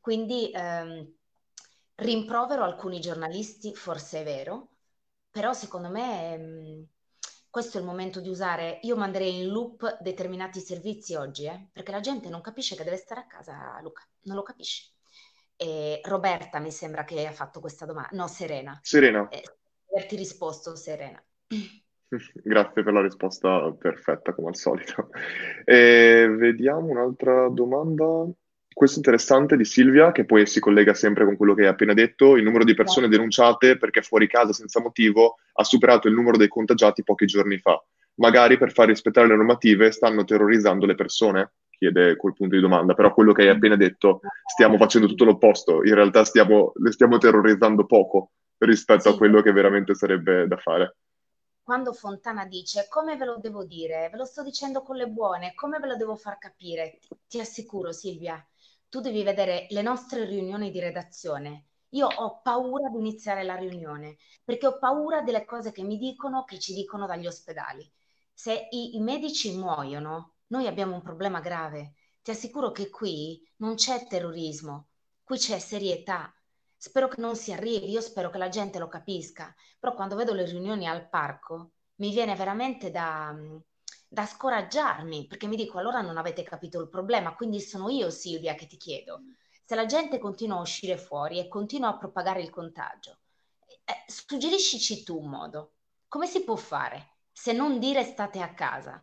[0.00, 1.14] Quindi ehm,
[1.96, 4.70] rimprovero alcuni giornalisti, forse è vero,
[5.30, 6.82] però secondo me mh, mm,
[7.50, 11.92] questo è il momento di usare, io manderei in loop determinati servizi oggi, eh, perché
[11.92, 14.92] la gente non capisce che deve stare a casa, Luca, non lo capisce.
[15.54, 18.80] E Roberta mi sembra che ha fatto questa domanda, no, Serena.
[18.82, 19.28] Serena.
[19.28, 19.44] Eh,
[19.90, 21.22] averti risposto, Serena.
[22.44, 25.08] Grazie per la risposta perfetta, come al solito.
[25.64, 28.28] E vediamo un'altra domanda.
[28.70, 32.36] Questo interessante di Silvia, che poi si collega sempre con quello che hai appena detto.
[32.36, 36.48] Il numero di persone denunciate perché fuori casa senza motivo ha superato il numero dei
[36.48, 37.82] contagiati pochi giorni fa.
[38.16, 41.52] Magari per far rispettare le normative stanno terrorizzando le persone?
[41.70, 42.92] Chiede quel punto di domanda.
[42.92, 45.82] Però quello che hai appena detto, stiamo facendo tutto l'opposto.
[45.82, 50.96] In realtà stiamo, le stiamo terrorizzando poco rispetto a quello che veramente sarebbe da fare
[51.62, 55.54] quando Fontana dice come ve lo devo dire, ve lo sto dicendo con le buone,
[55.54, 58.44] come ve lo devo far capire, ti, ti assicuro Silvia,
[58.88, 61.66] tu devi vedere le nostre riunioni di redazione.
[61.90, 66.44] Io ho paura di iniziare la riunione perché ho paura delle cose che mi dicono,
[66.44, 67.90] che ci dicono dagli ospedali.
[68.32, 71.94] Se i, i medici muoiono, noi abbiamo un problema grave.
[72.22, 74.88] Ti assicuro che qui non c'è terrorismo,
[75.22, 76.32] qui c'è serietà
[76.84, 80.34] Spero che non si arrivi, io spero che la gente lo capisca, però quando vedo
[80.34, 83.32] le riunioni al parco mi viene veramente da,
[84.08, 88.56] da scoraggiarmi, perché mi dico allora non avete capito il problema, quindi sono io Silvia
[88.56, 89.20] che ti chiedo.
[89.64, 93.20] Se la gente continua a uscire fuori e continua a propagare il contagio,
[93.84, 95.74] eh, suggeriscici tu un modo.
[96.08, 99.00] Come si può fare se non dire state a casa?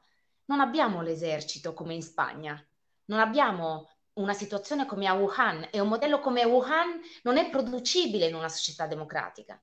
[0.47, 2.61] Non abbiamo l'esercito come in Spagna,
[3.05, 8.27] non abbiamo una situazione come a Wuhan e un modello come Wuhan non è producibile
[8.27, 9.61] in una società democratica.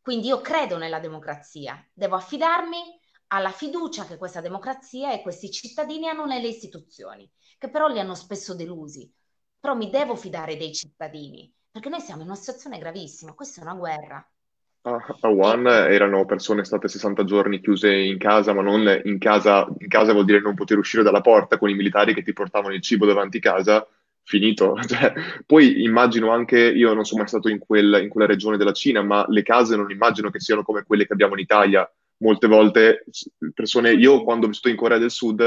[0.00, 6.08] Quindi io credo nella democrazia, devo affidarmi alla fiducia che questa democrazia e questi cittadini
[6.08, 9.12] hanno nelle istituzioni, che però li hanno spesso delusi.
[9.60, 13.64] Però mi devo fidare dei cittadini, perché noi siamo in una situazione gravissima, questa è
[13.64, 14.26] una guerra.
[14.82, 19.88] A Wuhan erano persone state 60 giorni chiuse in casa, ma non in casa, in
[19.88, 22.80] casa vuol dire non poter uscire dalla porta con i militari che ti portavano il
[22.80, 23.86] cibo davanti casa,
[24.22, 24.76] finito.
[24.86, 25.12] Cioè,
[25.44, 29.02] poi immagino anche, io non sono mai stato in, quel, in quella regione della Cina,
[29.02, 31.90] ma le case non immagino che siano come quelle che abbiamo in Italia.
[32.18, 33.04] Molte volte
[33.52, 35.42] persone, io quando vissuto in Corea del Sud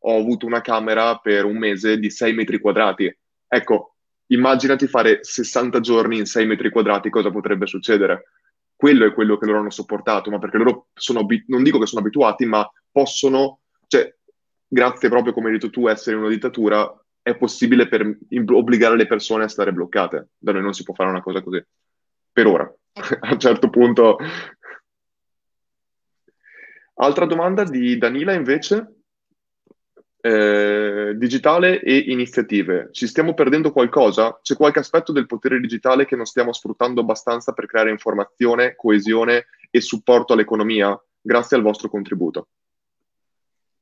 [0.00, 3.14] ho avuto una camera per un mese di 6 metri quadrati.
[3.46, 3.96] Ecco,
[4.28, 8.24] immaginati fare 60 giorni in 6 metri quadrati, cosa potrebbe succedere?
[8.78, 12.00] Quello è quello che loro hanno sopportato, ma perché loro sono, non dico che sono
[12.00, 14.14] abituati, ma possono, cioè,
[14.68, 16.88] grazie proprio come hai detto tu, essere in una dittatura,
[17.20, 18.18] è possibile per
[18.52, 20.28] obbligare le persone a stare bloccate.
[20.38, 21.60] Da noi non si può fare una cosa così.
[22.30, 22.72] Per ora.
[23.20, 24.16] a un certo punto.
[26.94, 28.97] Altra domanda di Danila invece.
[30.20, 32.88] Eh, digitale e iniziative.
[32.90, 34.36] Ci stiamo perdendo qualcosa?
[34.42, 39.46] C'è qualche aspetto del potere digitale che non stiamo sfruttando abbastanza per creare informazione, coesione
[39.70, 41.00] e supporto all'economia?
[41.20, 42.48] Grazie al vostro contributo.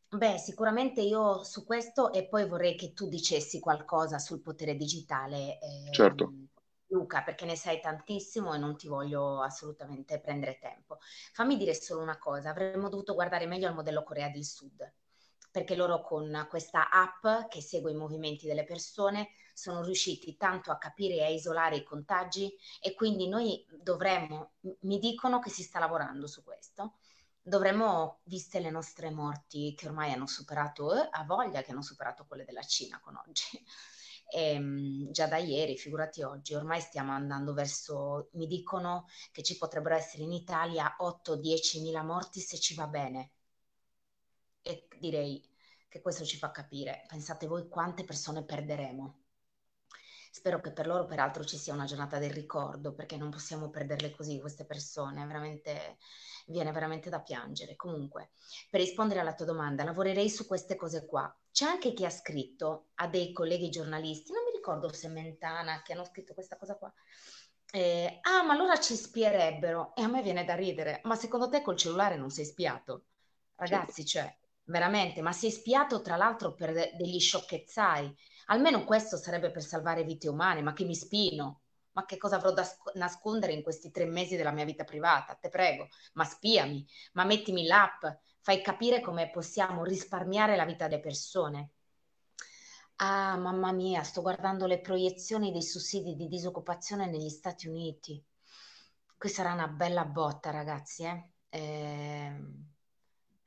[0.08, 5.58] Beh, sicuramente io su questo e poi vorrei che tu dicessi qualcosa sul potere digitale.
[5.58, 6.32] Eh, certo.
[6.88, 10.98] Luca, perché ne sai tantissimo e non ti voglio assolutamente prendere tempo.
[11.32, 14.92] Fammi dire solo una cosa, avremmo dovuto guardare meglio al modello Corea del Sud
[15.56, 20.76] perché loro con questa app che segue i movimenti delle persone sono riusciti tanto a
[20.76, 25.78] capire e a isolare i contagi e quindi noi dovremmo, mi dicono che si sta
[25.78, 26.98] lavorando su questo,
[27.40, 32.26] dovremmo, viste le nostre morti che ormai hanno superato, eh, a voglia che hanno superato
[32.26, 33.58] quelle della Cina con oggi,
[34.28, 39.56] e, ehm, già da ieri, figurati oggi, ormai stiamo andando verso, mi dicono che ci
[39.56, 43.30] potrebbero essere in Italia 8-10 mila morti se ci va bene
[44.66, 45.42] e direi
[45.88, 49.22] che questo ci fa capire, pensate voi quante persone perderemo.
[50.30, 54.10] Spero che per loro peraltro ci sia una giornata del ricordo, perché non possiamo perderle
[54.10, 55.96] così queste persone, veramente,
[56.46, 57.74] viene veramente da piangere.
[57.74, 58.32] Comunque,
[58.68, 61.34] per rispondere alla tua domanda, lavorerei su queste cose qua.
[61.50, 65.94] C'è anche chi ha scritto a dei colleghi giornalisti, non mi ricordo se Mentana, che
[65.94, 66.92] hanno scritto questa cosa qua,
[67.72, 69.94] eh, ah, ma allora ci spierebbero.
[69.94, 71.00] E a me viene da ridere.
[71.04, 73.06] Ma secondo te col cellulare non sei spiato?
[73.54, 74.34] Ragazzi, cioè,
[74.66, 78.14] veramente, ma si è spiato tra l'altro per degli sciocchezzai.
[78.46, 81.62] Almeno questo sarebbe per salvare vite umane, ma che mi spino.
[81.92, 85.34] Ma che cosa avrò da sc- nascondere in questi tre mesi della mia vita privata?
[85.34, 88.04] Te prego, ma spiami, ma mettimi l'app,
[88.40, 91.70] fai capire come possiamo risparmiare la vita delle persone.
[92.96, 98.22] Ah, mamma mia, sto guardando le proiezioni dei sussidi di disoccupazione negli Stati Uniti.
[99.16, 101.30] Qui sarà una bella botta, ragazzi, eh?
[101.48, 102.34] eh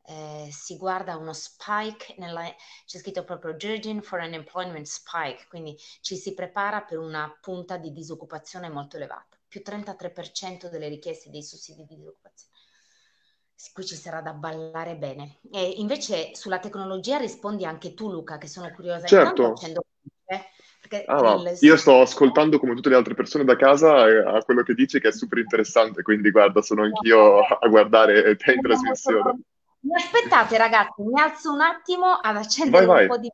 [0.10, 2.43] eh, si guarda uno spike, nella,
[2.88, 7.78] c'è scritto proprio Judging for an Employment Spike, quindi ci si prepara per una punta
[7.78, 12.53] di disoccupazione molto elevata, più 33% delle richieste dei sussidi di disoccupazione.
[13.72, 15.38] qui ci sarà da ballare bene.
[15.51, 19.05] E invece sulla tecnologia rispondi anche tu, Luca, che sono curiosa.
[19.05, 19.53] Certo.
[21.05, 21.57] Ah, il...
[21.60, 24.99] Io sto ascoltando come tutte le altre persone da casa eh, a quello che dici
[24.99, 29.39] che è super interessante, quindi guarda, sono anch'io a guardare te in trasmissione.
[29.82, 33.18] Mi aspettate ragazzi, mi alzo un attimo ad accendere vai, un vai.
[33.18, 33.32] po' di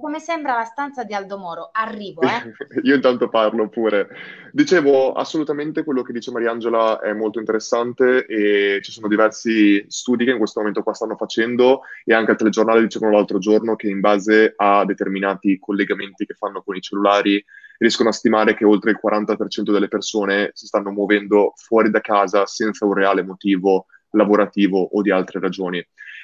[0.00, 1.70] come sembra la stanza di Aldo Moro.
[1.72, 2.52] Arrivo, eh.
[2.84, 4.08] Io intanto parlo pure.
[4.52, 10.32] Dicevo, assolutamente quello che dice Mariangela è molto interessante e ci sono diversi studi che
[10.32, 14.00] in questo momento qua stanno facendo e anche al telegiornale dicevano l'altro giorno che in
[14.00, 17.42] base a determinati collegamenti che fanno con i cellulari
[17.78, 22.44] riescono a stimare che oltre il 40% delle persone si stanno muovendo fuori da casa
[22.46, 23.86] senza un reale motivo
[24.18, 25.82] lavorativo o di altre ragioni.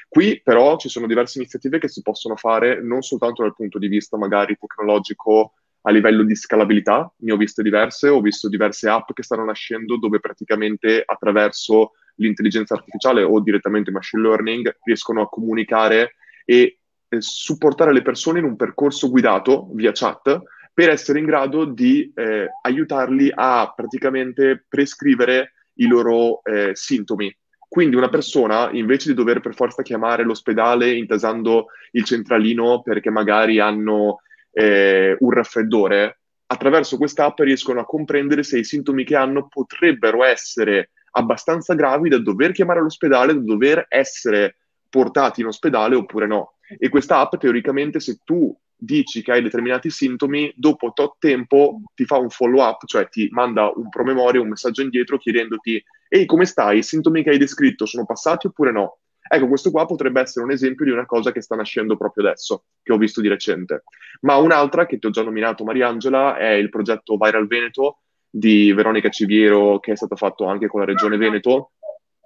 [0.08, 3.88] Qui però ci sono diverse iniziative che si possono fare non soltanto dal punto di
[3.88, 5.54] vista magari tecnologico
[5.86, 9.98] a livello di scalabilità, ne ho viste diverse, ho visto diverse app che stanno nascendo
[9.98, 16.14] dove praticamente attraverso l'intelligenza artificiale o direttamente machine learning riescono a comunicare
[16.44, 16.78] e
[17.08, 20.42] eh, supportare le persone in un percorso guidato via chat
[20.72, 27.34] per essere in grado di eh, aiutarli a praticamente prescrivere i loro eh, sintomi
[27.74, 33.58] quindi una persona, invece di dover per forza chiamare l'ospedale intasando il centralino perché magari
[33.58, 34.20] hanno
[34.52, 40.90] eh, un raffreddore, attraverso quest'app riescono a comprendere se i sintomi che hanno potrebbero essere
[41.10, 44.58] abbastanza gravi da dover chiamare l'ospedale, da dover essere
[44.88, 46.58] portati in ospedale oppure no.
[46.78, 52.04] E questa app teoricamente se tu dici che hai determinati sintomi, dopo tot tempo ti
[52.04, 55.82] fa un follow up, cioè ti manda un promemoria, un messaggio indietro chiedendoti
[56.14, 58.98] ehi come stai, i sintomi che hai descritto sono passati oppure no?
[59.26, 62.66] Ecco, questo qua potrebbe essere un esempio di una cosa che sta nascendo proprio adesso,
[62.82, 63.82] che ho visto di recente.
[64.20, 69.08] Ma un'altra, che ti ho già nominato Mariangela, è il progetto Viral Veneto di Veronica
[69.08, 71.72] Civiero, che è stato fatto anche con la Regione Veneto.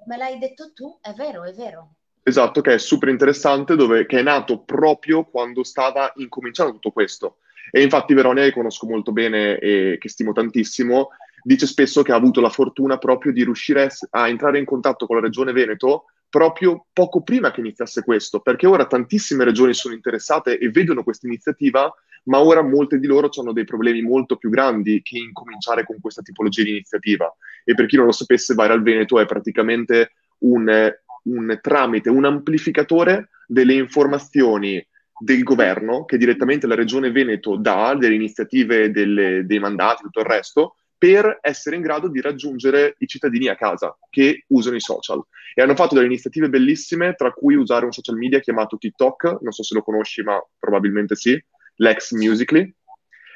[0.07, 1.95] Me l'hai detto tu, è vero, è vero.
[2.23, 7.39] Esatto, che è super interessante, dove, che è nato proprio quando stava incominciando tutto questo.
[7.71, 11.11] E infatti Veronica, che conosco molto bene e che stimo tantissimo,
[11.43, 15.17] dice spesso che ha avuto la fortuna proprio di riuscire a entrare in contatto con
[15.17, 20.59] la regione Veneto proprio poco prima che iniziasse questo, perché ora tantissime regioni sono interessate
[20.59, 21.91] e vedono questa iniziativa,
[22.25, 26.21] ma ora molte di loro hanno dei problemi molto più grandi che incominciare con questa
[26.21, 27.35] tipologia di iniziativa.
[27.65, 30.93] E per chi non lo sapesse, Viral Veneto è praticamente un
[31.29, 34.85] un tramite, un amplificatore delle informazioni
[35.21, 40.27] del governo che direttamente la regione Veneto dà, delle iniziative, delle, dei mandati, tutto il
[40.27, 45.23] resto, per essere in grado di raggiungere i cittadini a casa che usano i social.
[45.55, 49.53] E hanno fatto delle iniziative bellissime, tra cui usare un social media chiamato TikTok, non
[49.53, 51.41] so se lo conosci, ma probabilmente sì,
[51.77, 52.75] l'ex Musically,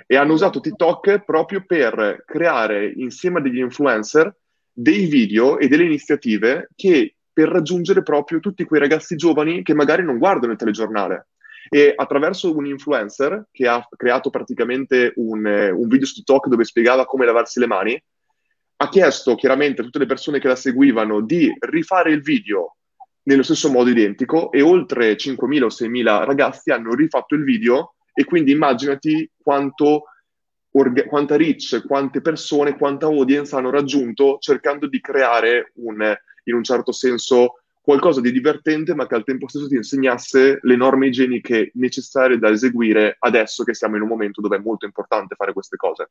[0.07, 4.35] e hanno usato TikTok proprio per creare insieme a degli influencer
[4.73, 10.03] dei video e delle iniziative che per raggiungere proprio tutti quei ragazzi giovani che magari
[10.03, 11.29] non guardano il telegiornale.
[11.75, 17.07] E attraverso un influencer che ha creato praticamente un, un video su TikTok dove spiegava
[17.07, 18.05] come lavarsi le mani,
[18.77, 22.77] ha chiesto chiaramente a tutte le persone che la seguivano di rifare il video
[23.23, 28.25] nello stesso modo identico e oltre 5.000 o 6.000 ragazzi hanno rifatto il video e
[28.25, 30.09] quindi immaginati quanto,
[30.73, 36.14] orga- quanta reach, quante persone, quanta audience hanno raggiunto cercando di creare un,
[36.45, 40.76] in un certo senso qualcosa di divertente, ma che al tempo stesso ti insegnasse le
[40.76, 45.35] norme igieniche necessarie da eseguire adesso che siamo in un momento dove è molto importante
[45.35, 46.11] fare queste cose.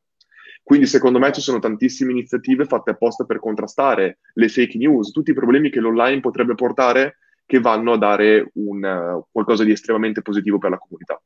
[0.61, 5.31] Quindi secondo me ci sono tantissime iniziative fatte apposta per contrastare le fake news, tutti
[5.31, 10.21] i problemi che l'online potrebbe portare che vanno a dare un, uh, qualcosa di estremamente
[10.21, 11.21] positivo per la comunità.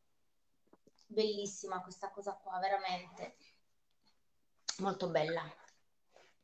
[1.08, 3.36] Bellissima questa cosa qua, veramente.
[4.80, 5.42] Molto bella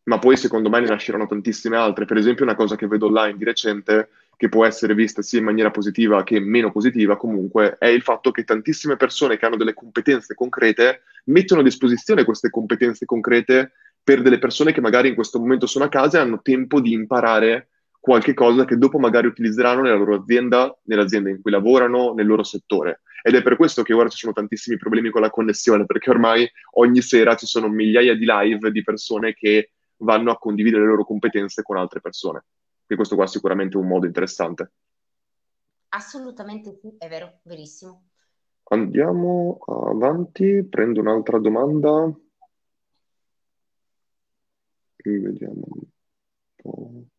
[0.04, 2.06] ma poi secondo me ne nasceranno tantissime altre.
[2.06, 5.45] Per esempio, una cosa che vedo online di recente, che può essere vista sia in
[5.45, 9.76] maniera positiva che meno positiva, comunque, è il fatto che tantissime persone che hanno delle
[9.76, 13.74] competenze concrete mettono a disposizione queste competenze concrete
[14.04, 16.91] per delle persone che magari in questo momento sono a casa e hanno tempo di
[16.91, 17.68] imparare
[17.99, 22.43] qualche cosa che dopo magari utilizzeranno nella loro azienda, nell'azienda in cui lavorano, nel loro
[22.43, 23.02] settore.
[23.22, 26.49] Ed è per questo che ora ci sono tantissimi problemi con la connessione, perché ormai
[26.78, 29.70] ogni sera ci sono migliaia di live di persone che
[30.02, 32.45] vanno a condividere le loro competenze con altre persone.
[32.86, 34.72] E questo qua è sicuramente un modo interessante.
[35.89, 38.10] Assolutamente sì, è vero, verissimo.
[38.64, 42.14] Andiamo avanti, prendo un'altra domanda.
[45.04, 45.84] Vediamo un
[46.56, 47.11] po'.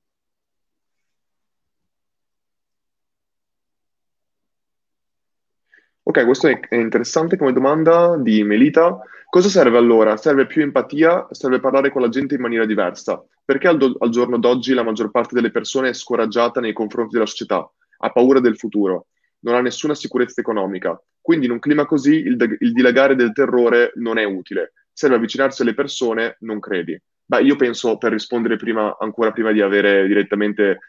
[6.05, 8.99] Ok, questo è interessante come domanda di Melita.
[9.31, 10.17] Cosa serve allora?
[10.17, 13.25] Serve più empatia, serve parlare con la gente in maniera diversa.
[13.45, 17.13] Perché al, do- al giorno d'oggi la maggior parte delle persone è scoraggiata nei confronti
[17.13, 19.07] della società, ha paura del futuro,
[19.41, 21.01] non ha nessuna sicurezza economica.
[21.21, 24.73] Quindi in un clima così il, de- il dilagare del terrore non è utile.
[24.93, 27.01] Serve avvicinarsi alle persone, non credi.
[27.25, 30.81] Beh, io penso, per rispondere prima, ancora prima di avere direttamente,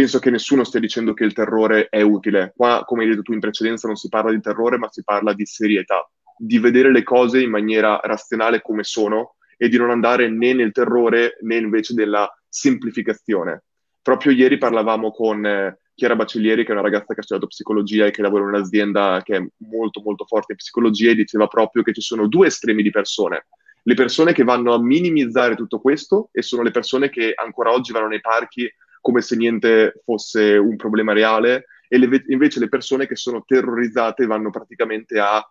[0.00, 2.54] penso che nessuno stia dicendo che il terrore è utile.
[2.56, 5.34] Qua, come hai detto tu in precedenza, non si parla di terrore, ma si parla
[5.34, 10.30] di serietà, di vedere le cose in maniera razionale come sono e di non andare
[10.30, 13.64] né nel terrore né invece nella semplificazione.
[14.00, 18.06] Proprio ieri parlavamo con eh, Chiara Baccellieri, che è una ragazza che ha studiato psicologia
[18.06, 21.82] e che lavora in un'azienda che è molto molto forte in psicologia, e diceva proprio
[21.82, 23.48] che ci sono due estremi di persone.
[23.82, 27.92] Le persone che vanno a minimizzare tutto questo e sono le persone che ancora oggi
[27.92, 28.66] vanno nei parchi
[29.00, 34.26] come se niente fosse un problema reale e le, invece le persone che sono terrorizzate
[34.26, 35.44] vanno praticamente a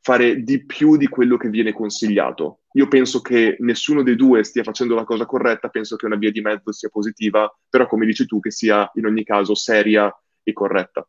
[0.00, 2.62] fare di più di quello che viene consigliato.
[2.72, 6.32] Io penso che nessuno dei due stia facendo la cosa corretta, penso che una via
[6.32, 10.52] di mezzo sia positiva, però come dici tu che sia in ogni caso seria e
[10.52, 11.06] corretta.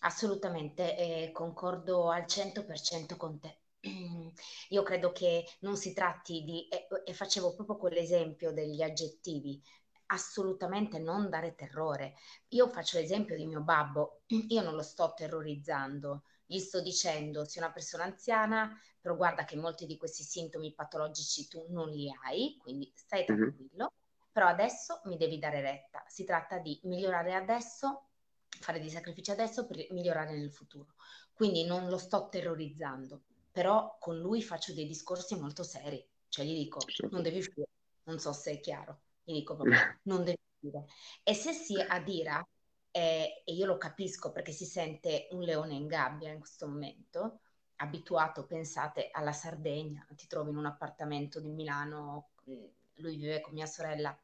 [0.00, 3.58] Assolutamente, eh, concordo al 100% con te.
[4.70, 9.60] Io credo che non si tratti di, e, e facevo proprio quell'esempio degli aggettivi,
[10.06, 12.14] assolutamente non dare terrore.
[12.48, 17.62] Io faccio l'esempio di mio babbo, io non lo sto terrorizzando, gli sto dicendo sei
[17.62, 22.56] una persona anziana, però guarda che molti di questi sintomi patologici tu non li hai,
[22.58, 24.30] quindi stai tranquillo, mm-hmm.
[24.32, 26.04] però adesso mi devi dare retta.
[26.06, 28.08] Si tratta di migliorare adesso,
[28.48, 30.94] fare dei sacrifici adesso per migliorare nel futuro.
[31.32, 36.54] Quindi non lo sto terrorizzando, però con lui faccio dei discorsi molto seri, cioè gli
[36.54, 37.08] dico certo.
[37.14, 37.68] non devi uscire,
[38.04, 40.86] non so se è chiaro, gli dico proprio non devi uscire.
[41.22, 42.46] E se si adira
[42.90, 47.40] eh, e io lo capisco perché si sente un leone in gabbia in questo momento,
[47.76, 52.64] abituato, pensate, alla Sardegna, ti trovi in un appartamento di Milano, mm,
[52.96, 54.16] lui vive con mia sorella,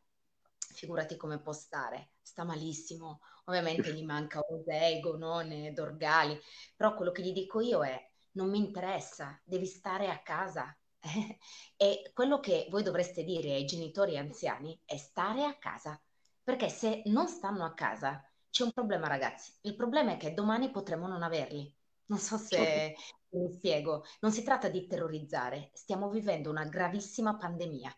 [0.56, 6.38] figurati come può stare, sta malissimo, ovviamente gli manca Osei, Gonone, Dorgali,
[6.74, 8.00] però quello che gli dico io è
[8.32, 10.74] non mi interessa, devi stare a casa.
[11.76, 16.00] e quello che voi dovreste dire ai genitori anziani è stare a casa,
[16.42, 19.52] perché se non stanno a casa c'è un problema, ragazzi.
[19.62, 21.74] Il problema è che domani potremo non averli.
[22.06, 23.00] Non so se certo.
[23.30, 24.04] mi spiego.
[24.20, 25.70] Non si tratta di terrorizzare.
[25.72, 27.94] Stiamo vivendo una gravissima pandemia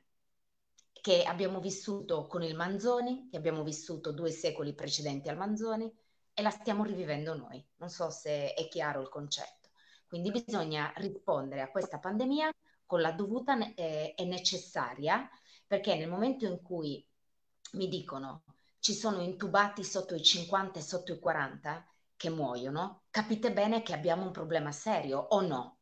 [0.92, 5.92] che abbiamo vissuto con il Manzoni, che abbiamo vissuto due secoli precedenti al Manzoni
[6.32, 7.62] e la stiamo rivivendo noi.
[7.76, 9.70] Non so se è chiaro il concetto.
[10.06, 12.52] Quindi bisogna rispondere a questa pandemia
[12.86, 15.28] con la dovuta eh, e necessaria,
[15.66, 17.06] perché nel momento in cui
[17.72, 18.44] mi dicono
[18.78, 23.94] ci sono intubati sotto i 50 e sotto i 40 che muoiono, capite bene che
[23.94, 25.78] abbiamo un problema serio o no?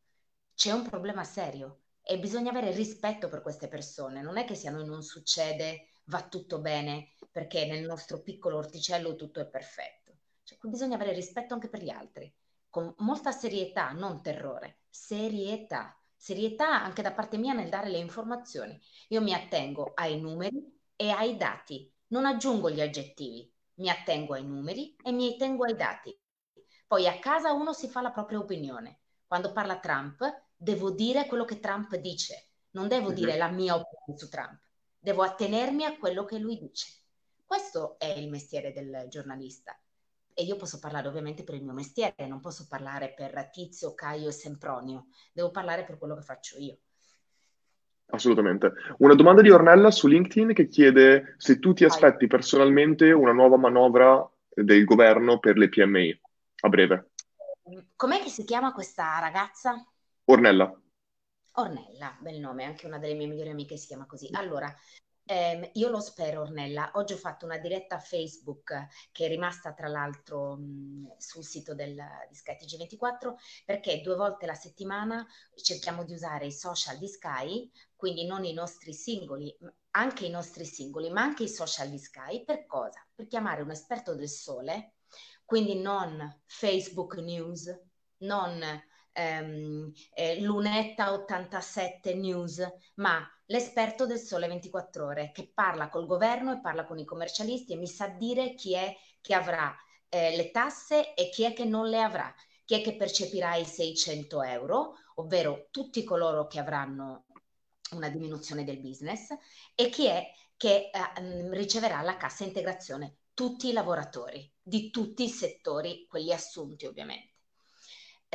[0.55, 4.21] C'è un problema serio e bisogna avere rispetto per queste persone.
[4.21, 8.57] Non è che se a noi non succede va tutto bene perché nel nostro piccolo
[8.57, 10.17] orticello tutto è perfetto.
[10.43, 12.33] Cioè, bisogna avere rispetto anche per gli altri,
[12.69, 15.97] con molta serietà, non terrore, serietà.
[16.23, 18.79] Serietà anche da parte mia nel dare le informazioni.
[19.09, 24.45] Io mi attengo ai numeri e ai dati non aggiungo gli aggettivi, mi attengo ai
[24.45, 26.17] numeri e mi attengo ai dati.
[26.87, 29.01] Poi a casa uno si fa la propria opinione.
[29.27, 30.23] Quando parla Trump,
[30.55, 33.15] devo dire quello che Trump dice, non devo uh-huh.
[33.15, 34.61] dire la mia opinione su Trump,
[34.97, 36.87] devo attenermi a quello che lui dice.
[37.43, 39.77] Questo è il mestiere del giornalista.
[40.33, 44.29] E io posso parlare ovviamente per il mio mestiere, non posso parlare per Tizio, Caio
[44.29, 46.77] e Sempronio, devo parlare per quello che faccio io.
[48.07, 48.73] Assolutamente.
[48.99, 53.57] Una domanda di Ornella su LinkedIn che chiede se tu ti aspetti personalmente una nuova
[53.57, 56.21] manovra del governo per le PMI
[56.61, 57.11] a breve.
[57.95, 59.83] Com'è che si chiama questa ragazza?
[60.25, 60.79] Ornella.
[61.53, 64.27] Ornella, bel nome, anche una delle mie migliori amiche si chiama così.
[64.31, 64.73] Allora,
[65.25, 66.91] eh, io lo spero, Ornella.
[66.95, 71.95] Oggi ho fatto una diretta Facebook che è rimasta tra l'altro mh, sul sito del,
[72.27, 73.33] di Sky TG24
[73.65, 78.53] perché due volte la settimana cerchiamo di usare i social di Sky, quindi non i
[78.53, 79.55] nostri singoli,
[79.91, 82.43] anche i nostri singoli, ma anche i social di Sky.
[82.43, 83.05] Per cosa?
[83.13, 84.95] Per chiamare un esperto del sole,
[85.45, 87.73] quindi non Facebook News,
[88.17, 88.61] non
[89.13, 96.53] ehm, eh, Lunetta 87 News, ma l'esperto del Sole 24 Ore che parla col governo
[96.53, 99.73] e parla con i commercialisti e mi sa dire chi è che avrà
[100.09, 102.33] eh, le tasse e chi è che non le avrà,
[102.65, 107.25] chi è che percepirà i 600 euro, ovvero tutti coloro che avranno
[107.91, 109.29] una diminuzione del business
[109.75, 110.25] e chi è
[110.57, 116.85] che eh, riceverà la cassa integrazione, tutti i lavoratori di tutti i settori, quelli assunti
[116.85, 117.32] ovviamente.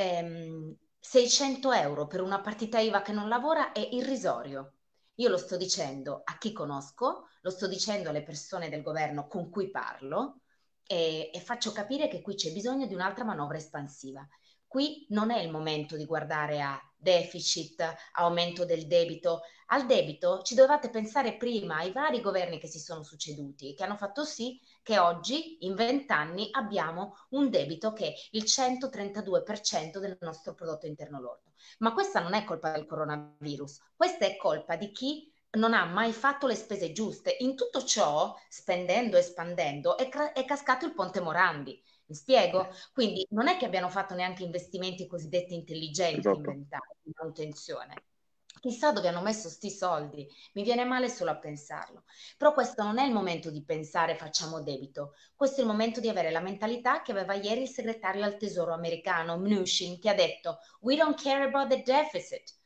[0.00, 4.74] Ehm, 600 euro per una partita IVA che non lavora è irrisorio
[5.16, 9.50] Io lo sto dicendo a chi conosco, lo sto dicendo alle persone del governo con
[9.50, 10.42] cui parlo
[10.86, 14.26] e, e faccio capire che qui c'è bisogno di un'altra manovra espansiva.
[14.68, 19.40] Qui non è il momento di guardare a deficit, aumento del debito.
[19.68, 23.96] Al debito ci dovevate pensare prima ai vari governi che si sono succeduti, che hanno
[23.96, 30.54] fatto sì che oggi, in vent'anni, abbiamo un debito che è il 132% del nostro
[30.54, 31.52] prodotto interno lordo.
[31.78, 36.12] Ma questa non è colpa del coronavirus, questa è colpa di chi non ha mai
[36.12, 37.36] fatto le spese giuste.
[37.38, 41.82] In tutto ciò, spendendo e espandendo, è, è cascato il ponte Morandi.
[42.08, 42.68] Mi spiego?
[42.94, 46.56] Quindi non è che abbiano fatto neanche investimenti cosiddetti intelligenti, esatto.
[47.02, 47.94] di manutenzione.
[48.60, 52.04] Chissà dove hanno messo sti soldi, mi viene male solo a pensarlo.
[52.36, 56.08] Però questo non è il momento di pensare facciamo debito, questo è il momento di
[56.08, 60.58] avere la mentalità che aveva ieri il segretario al tesoro americano Mnuchin che ha detto
[60.80, 62.56] we don't care about the deficit,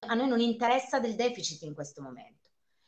[0.00, 2.35] a noi non interessa del deficit in questo momento.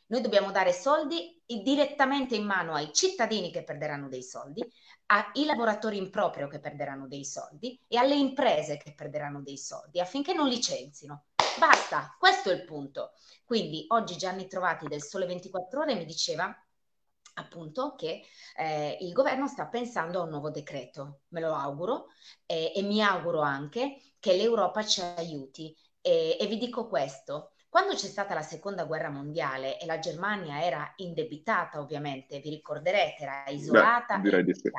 [0.09, 4.65] Noi dobbiamo dare soldi direttamente in mano ai cittadini che perderanno dei soldi,
[5.07, 9.99] ai lavoratori in proprio che perderanno dei soldi e alle imprese che perderanno dei soldi
[9.99, 11.25] affinché non licenzino.
[11.59, 13.11] Basta, questo è il punto.
[13.45, 16.55] Quindi oggi Gianni Trovati del Sole 24 Ore mi diceva
[17.35, 18.23] appunto che
[18.55, 22.07] eh, il governo sta pensando a un nuovo decreto, me lo auguro
[22.47, 27.93] eh, e mi auguro anche che l'Europa ci aiuti e, e vi dico questo, quando
[27.93, 33.43] c'è stata la seconda guerra mondiale e la Germania era indebitata, ovviamente, vi ricorderete, era
[33.47, 34.17] isolata.
[34.17, 34.71] Beh, direi di sì.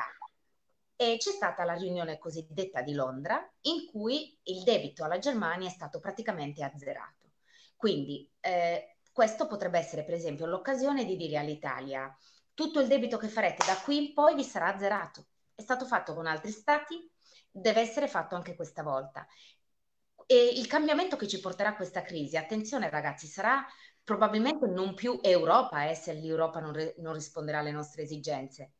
[0.97, 5.71] E c'è stata la riunione cosiddetta di Londra, in cui il debito alla Germania è
[5.71, 7.31] stato praticamente azzerato.
[7.77, 12.15] Quindi eh, questo potrebbe essere, per esempio, l'occasione di dire all'Italia:
[12.53, 15.25] tutto il debito che farete da qui in poi vi sarà azzerato.
[15.55, 17.09] È stato fatto con altri stati,
[17.49, 19.25] deve essere fatto anche questa volta.
[20.31, 23.65] E il cambiamento che ci porterà questa crisi, attenzione ragazzi, sarà
[24.01, 28.75] probabilmente non più Europa eh, se l'Europa non, re- non risponderà alle nostre esigenze,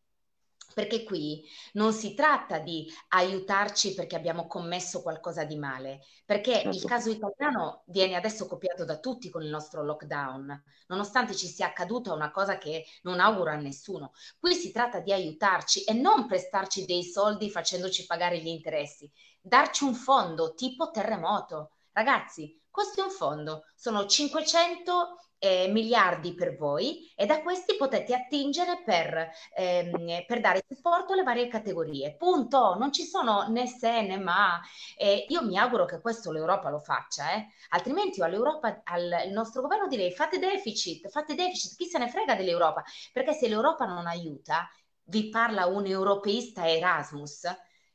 [0.74, 1.44] perché qui
[1.74, 6.70] non si tratta di aiutarci perché abbiamo commesso qualcosa di male, perché certo.
[6.70, 11.68] il caso italiano viene adesso copiato da tutti con il nostro lockdown, nonostante ci sia
[11.68, 14.14] accaduta una cosa che non auguro a nessuno.
[14.40, 19.12] Qui si tratta di aiutarci e non prestarci dei soldi facendoci pagare gli interessi,
[19.42, 21.72] darci un fondo tipo terremoto.
[21.94, 28.14] Ragazzi, questo è un fondo, sono 500 eh, miliardi per voi e da questi potete
[28.14, 32.16] attingere per, ehm, per, dare supporto alle varie categorie.
[32.16, 34.62] Punto, non ci sono né se né ma.
[34.96, 37.48] Eh, io mi auguro che questo l'Europa lo faccia, eh?
[37.70, 42.36] altrimenti io all'Europa, al nostro governo direi fate deficit, fate deficit, chi se ne frega
[42.36, 44.70] dell'Europa, perché se l'Europa non aiuta,
[45.06, 47.48] vi parla un europeista Erasmus,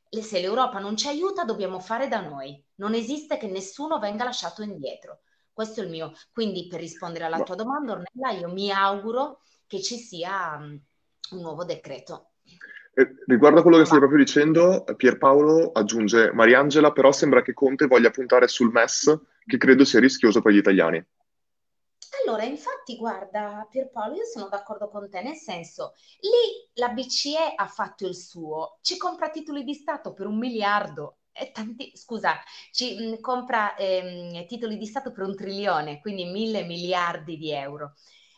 [0.09, 4.63] se l'Europa non ci aiuta dobbiamo fare da noi, non esiste che nessuno venga lasciato
[4.63, 5.21] indietro.
[5.57, 6.13] Questo è il mio.
[6.31, 11.63] Quindi per rispondere alla tua domanda, Ornella, io mi auguro che ci sia un nuovo
[11.63, 12.33] decreto.
[12.93, 17.87] Eh, riguardo a quello che stai proprio dicendo, Pierpaolo aggiunge Mariangela, però sembra che Conte
[17.87, 21.03] voglia puntare sul MES, che credo sia rischioso per gli italiani.
[22.23, 27.65] Allora, infatti, guarda, Pierpaolo, io sono d'accordo con te, nel senso, lì la BCE ha
[27.65, 31.16] fatto il suo, ci compra titoli di Stato per un miliardo,
[31.51, 32.39] tanti, scusa,
[32.71, 37.95] ci mh, compra ehm, titoli di Stato per un trilione, quindi mille miliardi di euro.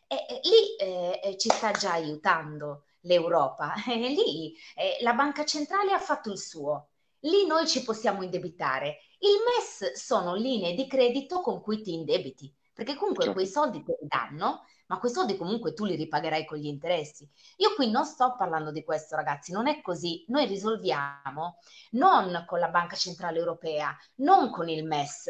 [0.07, 5.45] E, e lì eh, eh ci sta già aiutando l'Europa, e lì eh, la banca
[5.45, 6.89] centrale ha fatto il suo,
[7.21, 8.99] lì noi ci possiamo indebitare.
[9.19, 13.39] Il MES sono linee di credito con cui ti indebiti, perché comunque certo.
[13.39, 17.27] quei soldi te li danno ma quei soldi comunque tu li ripagherai con gli interessi.
[17.57, 20.25] Io qui non sto parlando di questo, ragazzi, non è così.
[20.27, 21.59] Noi risolviamo
[21.91, 25.29] non con la Banca Centrale Europea, non con il MES.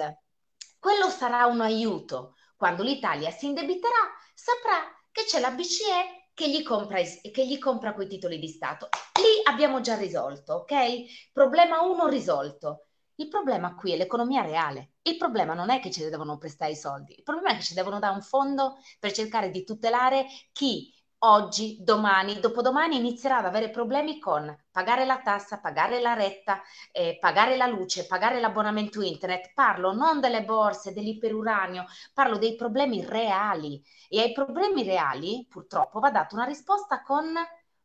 [0.79, 2.35] Quello sarà un aiuto.
[2.55, 4.79] Quando l'Italia si indebiterà, saprà
[5.11, 8.87] che c'è la BCE che gli, compra, che gli compra quei titoli di Stato.
[9.15, 11.31] Lì abbiamo già risolto, ok?
[11.33, 12.85] Problema 1 risolto.
[13.19, 14.93] Il problema qui è l'economia reale.
[15.01, 17.73] Il problema non è che ci devono prestare i soldi, il problema è che ci
[17.73, 20.93] devono dare un fondo per cercare di tutelare chi
[21.23, 26.61] oggi, domani, dopodomani inizierà ad avere problemi con pagare la tassa, pagare la retta,
[26.93, 29.51] eh, pagare la luce, pagare l'abbonamento internet.
[29.53, 33.83] Parlo non delle borse, dell'iperuranio, parlo dei problemi reali.
[34.07, 37.33] E ai problemi reali, purtroppo, va data una risposta con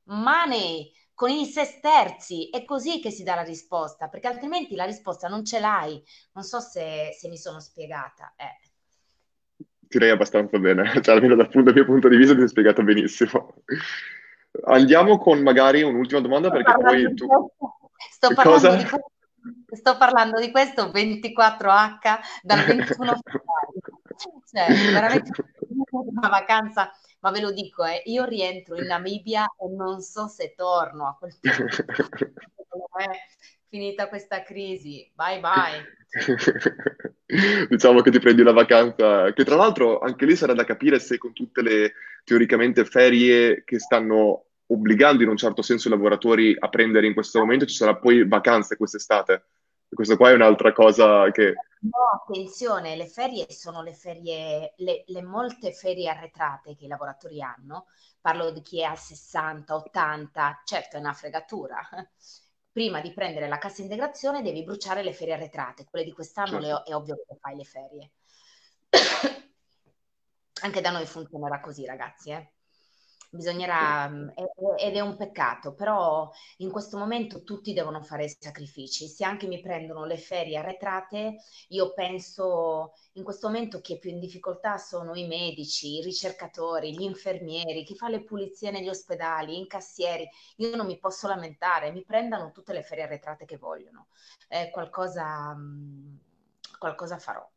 [0.05, 5.29] money con i sesterzi, è così che si dà la risposta, perché altrimenti la risposta
[5.29, 6.03] non ce l'hai.
[6.33, 8.35] Non so se, se mi sono spiegata.
[8.37, 9.65] Eh.
[9.79, 13.63] Direi abbastanza bene, cioè almeno dal, dal mio punto di vista ti hai spiegato benissimo.
[14.67, 17.27] Andiamo con magari un'ultima domanda sto perché poi tu...
[18.11, 19.13] Sto parlando, di questo,
[19.69, 24.03] sto parlando di questo 24H dal 21 febbraio.
[24.51, 25.31] Cioè, veramente
[25.91, 26.91] una vacanza,
[27.25, 31.17] ma ve lo dico, eh, io rientro in Namibia e non so se torno a
[31.19, 31.85] quel punto.
[33.71, 35.83] finita questa crisi, bye bye.
[37.71, 41.17] diciamo che ti prendi una vacanza, che tra l'altro anche lì sarà da capire se
[41.17, 41.95] con tutte le
[42.25, 47.39] teoricamente ferie che stanno obbligando in un certo senso i lavoratori a prendere in questo
[47.39, 49.47] momento, ci sarà poi vacanze quest'estate.
[49.95, 51.55] Questa qua è un'altra cosa che...
[51.85, 57.43] No, attenzione, le ferie sono le ferie, le, le molte ferie arretrate che i lavoratori
[57.43, 57.87] hanno.
[58.21, 61.81] Parlo di chi è a 60, 80, certo è una fregatura.
[62.73, 65.85] Prima di prendere la cassa integrazione devi bruciare le ferie arretrate.
[65.85, 66.67] Quelle di quest'anno certo.
[66.67, 68.11] le, è ovvio che fai le ferie.
[70.63, 72.54] Anche da noi funzionerà così, ragazzi, eh
[73.35, 74.29] bisognerà, mm,
[74.79, 79.09] ed è un peccato, però in questo momento tutti devono fare sacrifici.
[79.09, 81.37] Se anche mi prendono le ferie arretrate,
[81.69, 87.03] io penso in questo momento che più in difficoltà sono i medici, i ricercatori, gli
[87.03, 90.29] infermieri, chi fa le pulizie negli ospedali, i incassieri.
[90.57, 94.09] Io non mi posso lamentare, mi prendano tutte le ferie arretrate che vogliono.
[94.49, 96.17] Eh, qualcosa, mm,
[96.79, 97.49] qualcosa farò.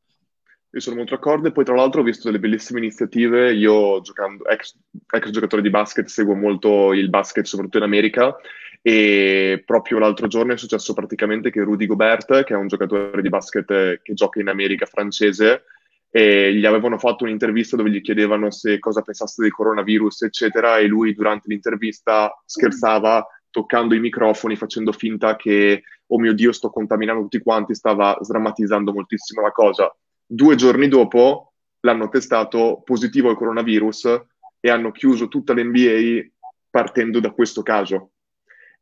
[0.77, 1.47] Io sono molto d'accordo.
[1.47, 4.75] E poi tra l'altro ho visto delle bellissime iniziative, io giocando, ex,
[5.09, 8.35] ex giocatore di basket, seguo molto il basket soprattutto in America.
[8.83, 13.29] E proprio l'altro giorno è successo praticamente che Rudy Gobert, che è un giocatore di
[13.29, 15.63] basket che gioca in America francese,
[16.11, 20.85] e gli avevano fatto un'intervista dove gli chiedevano se cosa pensasse del coronavirus, eccetera, e
[20.85, 27.23] lui durante l'intervista scherzava toccando i microfoni, facendo finta che, oh mio Dio, sto contaminando
[27.23, 29.91] tutti quanti, stava sdrammatizzando moltissimo la cosa
[30.29, 34.25] Due giorni dopo l'hanno testato positivo al coronavirus
[34.59, 36.27] e hanno chiuso tutta l'NBA
[36.69, 38.11] partendo da questo caso.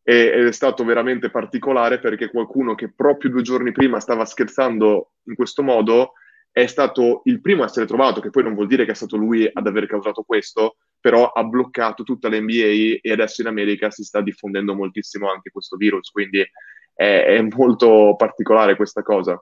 [0.02, 5.36] Ed è stato veramente particolare perché qualcuno che proprio due giorni prima stava scherzando in
[5.36, 6.14] questo modo
[6.52, 9.18] è stato il primo a essere trovato, che poi non vuol dire che è stato
[9.18, 14.04] lui ad aver causato questo, però ha bloccato tutta l'NBA e adesso in America si
[14.04, 19.40] sta diffondendo moltissimo anche questo virus, quindi è, è molto particolare questa cosa.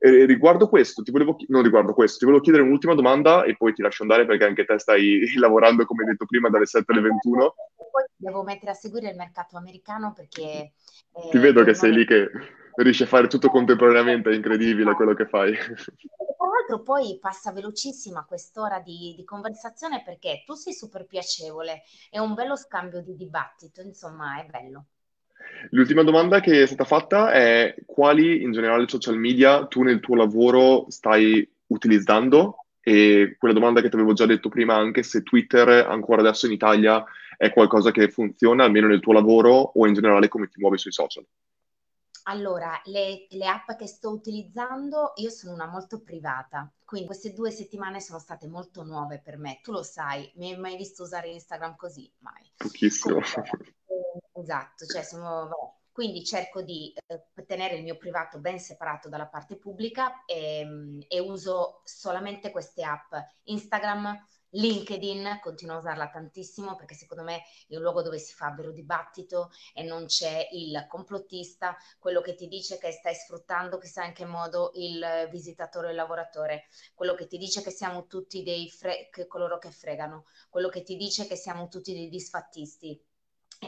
[0.00, 3.72] E riguardo questo, ti volevo, non riguardo questo, ti volevo chiedere un'ultima domanda e poi
[3.72, 7.00] ti lascio andare perché anche te stai lavorando, come hai detto prima, dalle 7 alle
[7.00, 7.54] 21.
[7.90, 10.72] Poi devo mettere a seguire il mercato americano perché...
[11.12, 12.30] Eh, ti vedo che sei lì che
[12.76, 15.52] riesci a fare tutto contemporaneamente, è incredibile quello che fai.
[15.56, 22.18] Tra l'altro poi passa velocissima quest'ora di, di conversazione perché tu sei super piacevole, è
[22.18, 24.84] un bello scambio di dibattito, insomma è bello.
[25.70, 30.16] L'ultima domanda che è stata fatta è quali in generale social media tu nel tuo
[30.16, 32.64] lavoro stai utilizzando?
[32.80, 36.52] E quella domanda che ti avevo già detto prima, anche se Twitter ancora adesso in
[36.52, 37.04] Italia
[37.36, 40.92] è qualcosa che funziona almeno nel tuo lavoro o in generale come ti muovi sui
[40.92, 41.24] social?
[42.24, 47.50] Allora, le, le, app che sto utilizzando, io sono una molto privata, quindi queste due
[47.50, 49.60] settimane sono state molto nuove per me.
[49.62, 52.10] Tu lo sai, mi hai mai visto usare Instagram così?
[52.20, 52.50] Mai.
[52.56, 53.20] Pochissimo.
[53.84, 55.50] Comunque, Esatto, cioè siamo,
[55.92, 61.04] quindi cerco di eh, tenere il mio privato ben separato dalla parte pubblica e, ehm,
[61.08, 63.12] e, uso solamente queste app.
[63.42, 68.50] Instagram, LinkedIn, continuo a usarla tantissimo perché secondo me è un luogo dove si fa
[68.52, 74.04] vero dibattito e non c'è il complottista, quello che ti dice che stai sfruttando chissà
[74.04, 78.42] in che modo il visitatore o il lavoratore, quello che ti dice che siamo tutti
[78.42, 83.02] dei fre- che coloro che fregano, quello che ti dice che siamo tutti dei disfattisti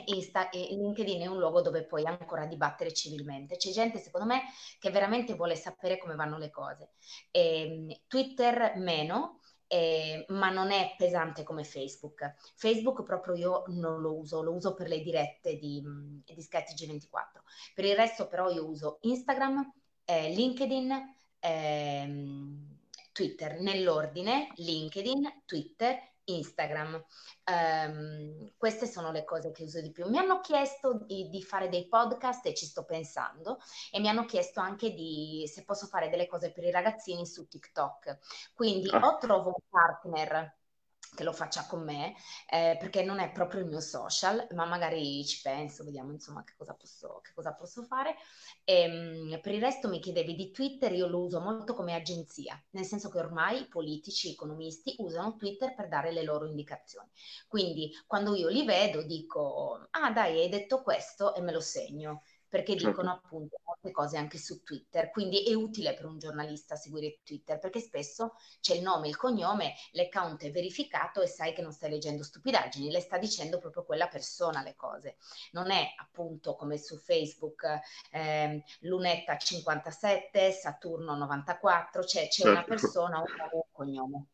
[0.06, 3.56] Insta e LinkedIn è un luogo dove puoi ancora dibattere civilmente.
[3.56, 4.42] C'è gente, secondo me,
[4.78, 6.90] che veramente vuole sapere come vanno le cose.
[7.32, 9.39] E, ehm, Twitter meno,
[9.72, 12.34] eh, ma non è pesante come Facebook.
[12.56, 15.80] Facebook proprio io non lo uso, lo uso per le dirette di,
[16.24, 17.44] di Skytg 24.
[17.72, 19.72] Per il resto però io uso Instagram,
[20.04, 22.78] eh, LinkedIn, ehm,
[23.12, 27.04] Twitter, nell'ordine LinkedIn, Twitter Instagram.
[27.44, 30.08] Um, queste sono le cose che uso di più.
[30.08, 33.58] Mi hanno chiesto di, di, fare dei podcast e ci sto pensando
[33.90, 37.48] e mi hanno chiesto anche di se posso fare delle cose per i ragazzini su
[37.48, 38.18] TikTok.
[38.54, 39.06] Quindi ah.
[39.06, 40.58] o trovo un partner
[41.14, 42.14] che lo faccia con me,
[42.48, 46.54] eh, perché non è proprio il mio social, ma magari ci penso, vediamo insomma che
[46.56, 48.16] cosa posso, che cosa posso fare.
[48.64, 52.60] E, ehm, per il resto mi chiedevi di Twitter, io lo uso molto come agenzia,
[52.70, 57.08] nel senso che ormai politici, economisti usano Twitter per dare le loro indicazioni.
[57.48, 62.22] Quindi quando io li vedo dico, ah dai, hai detto questo e me lo segno
[62.50, 62.88] perché certo.
[62.88, 67.58] dicono appunto molte cose anche su Twitter, quindi è utile per un giornalista seguire Twitter
[67.58, 71.90] perché spesso c'è il nome, il cognome, l'account è verificato e sai che non stai
[71.90, 75.16] leggendo stupidaggini, le sta dicendo proprio quella persona le cose.
[75.52, 77.64] Non è appunto come su Facebook
[78.10, 82.50] eh, Lunetta 57, Saturno 94, cioè c'è certo.
[82.50, 84.26] una persona, un nome un cognome.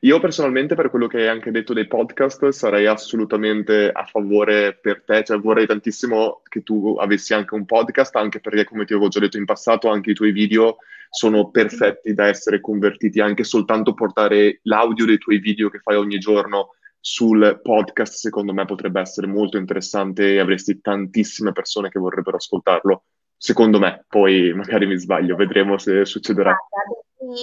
[0.00, 5.02] Io personalmente, per quello che hai anche detto dei podcast, sarei assolutamente a favore per
[5.04, 9.08] te, cioè vorrei tantissimo che tu avessi anche un podcast, anche perché, come ti avevo
[9.08, 10.78] già detto in passato, anche i tuoi video
[11.10, 16.18] sono perfetti da essere convertiti, anche soltanto portare l'audio dei tuoi video che fai ogni
[16.18, 22.38] giorno sul podcast, secondo me potrebbe essere molto interessante e avresti tantissime persone che vorrebbero
[22.38, 23.04] ascoltarlo.
[23.36, 26.56] Secondo me, poi magari mi sbaglio, vedremo se succederà.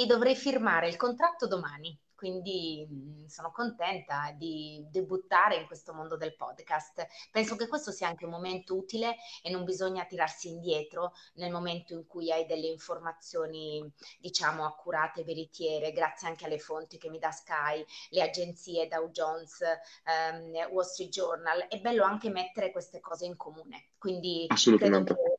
[0.07, 6.35] Dovrei firmare il contratto domani quindi mhmm, sono contenta di debuttare in questo mondo del
[6.35, 7.07] podcast.
[7.31, 11.95] Penso che questo sia anche un momento utile e non bisogna tirarsi indietro nel momento
[11.95, 17.31] in cui hai delle informazioni, diciamo, accurate, veritiere, grazie anche alle fonti che mi dà
[17.31, 19.57] Sky, le agenzie Dow Jones,
[20.05, 21.65] um, Wall Street Journal.
[21.69, 23.93] È bello anche mettere queste cose in comune.
[23.97, 25.15] Quindi Assolutamente.
[25.15, 25.30] credo che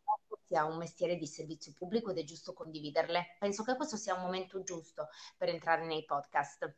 [0.53, 3.37] sia un mestiere di servizio pubblico ed è giusto condividerle.
[3.39, 6.71] Penso che questo sia un momento giusto per entrare nei podcast.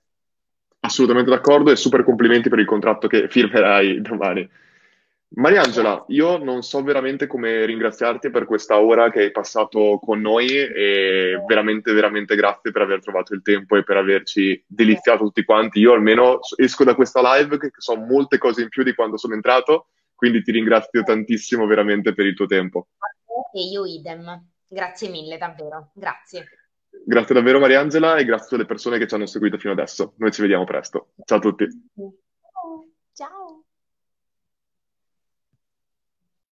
[0.78, 4.48] Assolutamente d'accordo e super complimenti per il contratto che firmerai domani.
[5.36, 10.46] Mariangela, io non so veramente come ringraziarti per questa ora che hai passato con noi
[10.46, 15.80] e veramente, veramente grazie per aver trovato il tempo e per averci deliziato tutti quanti.
[15.80, 19.34] Io almeno esco da questa live che so molte cose in più di quando sono
[19.34, 22.86] entrato, quindi ti ringrazio tantissimo veramente per il tuo tempo
[23.52, 24.46] e io idem.
[24.66, 25.90] Grazie mille, davvero.
[25.94, 26.46] Grazie.
[27.06, 30.14] Grazie davvero Mariangela e grazie a tutte le persone che ci hanno seguito fino adesso.
[30.18, 31.12] Noi ci vediamo presto.
[31.24, 31.66] Ciao a tutti.
[33.12, 33.53] Ciao.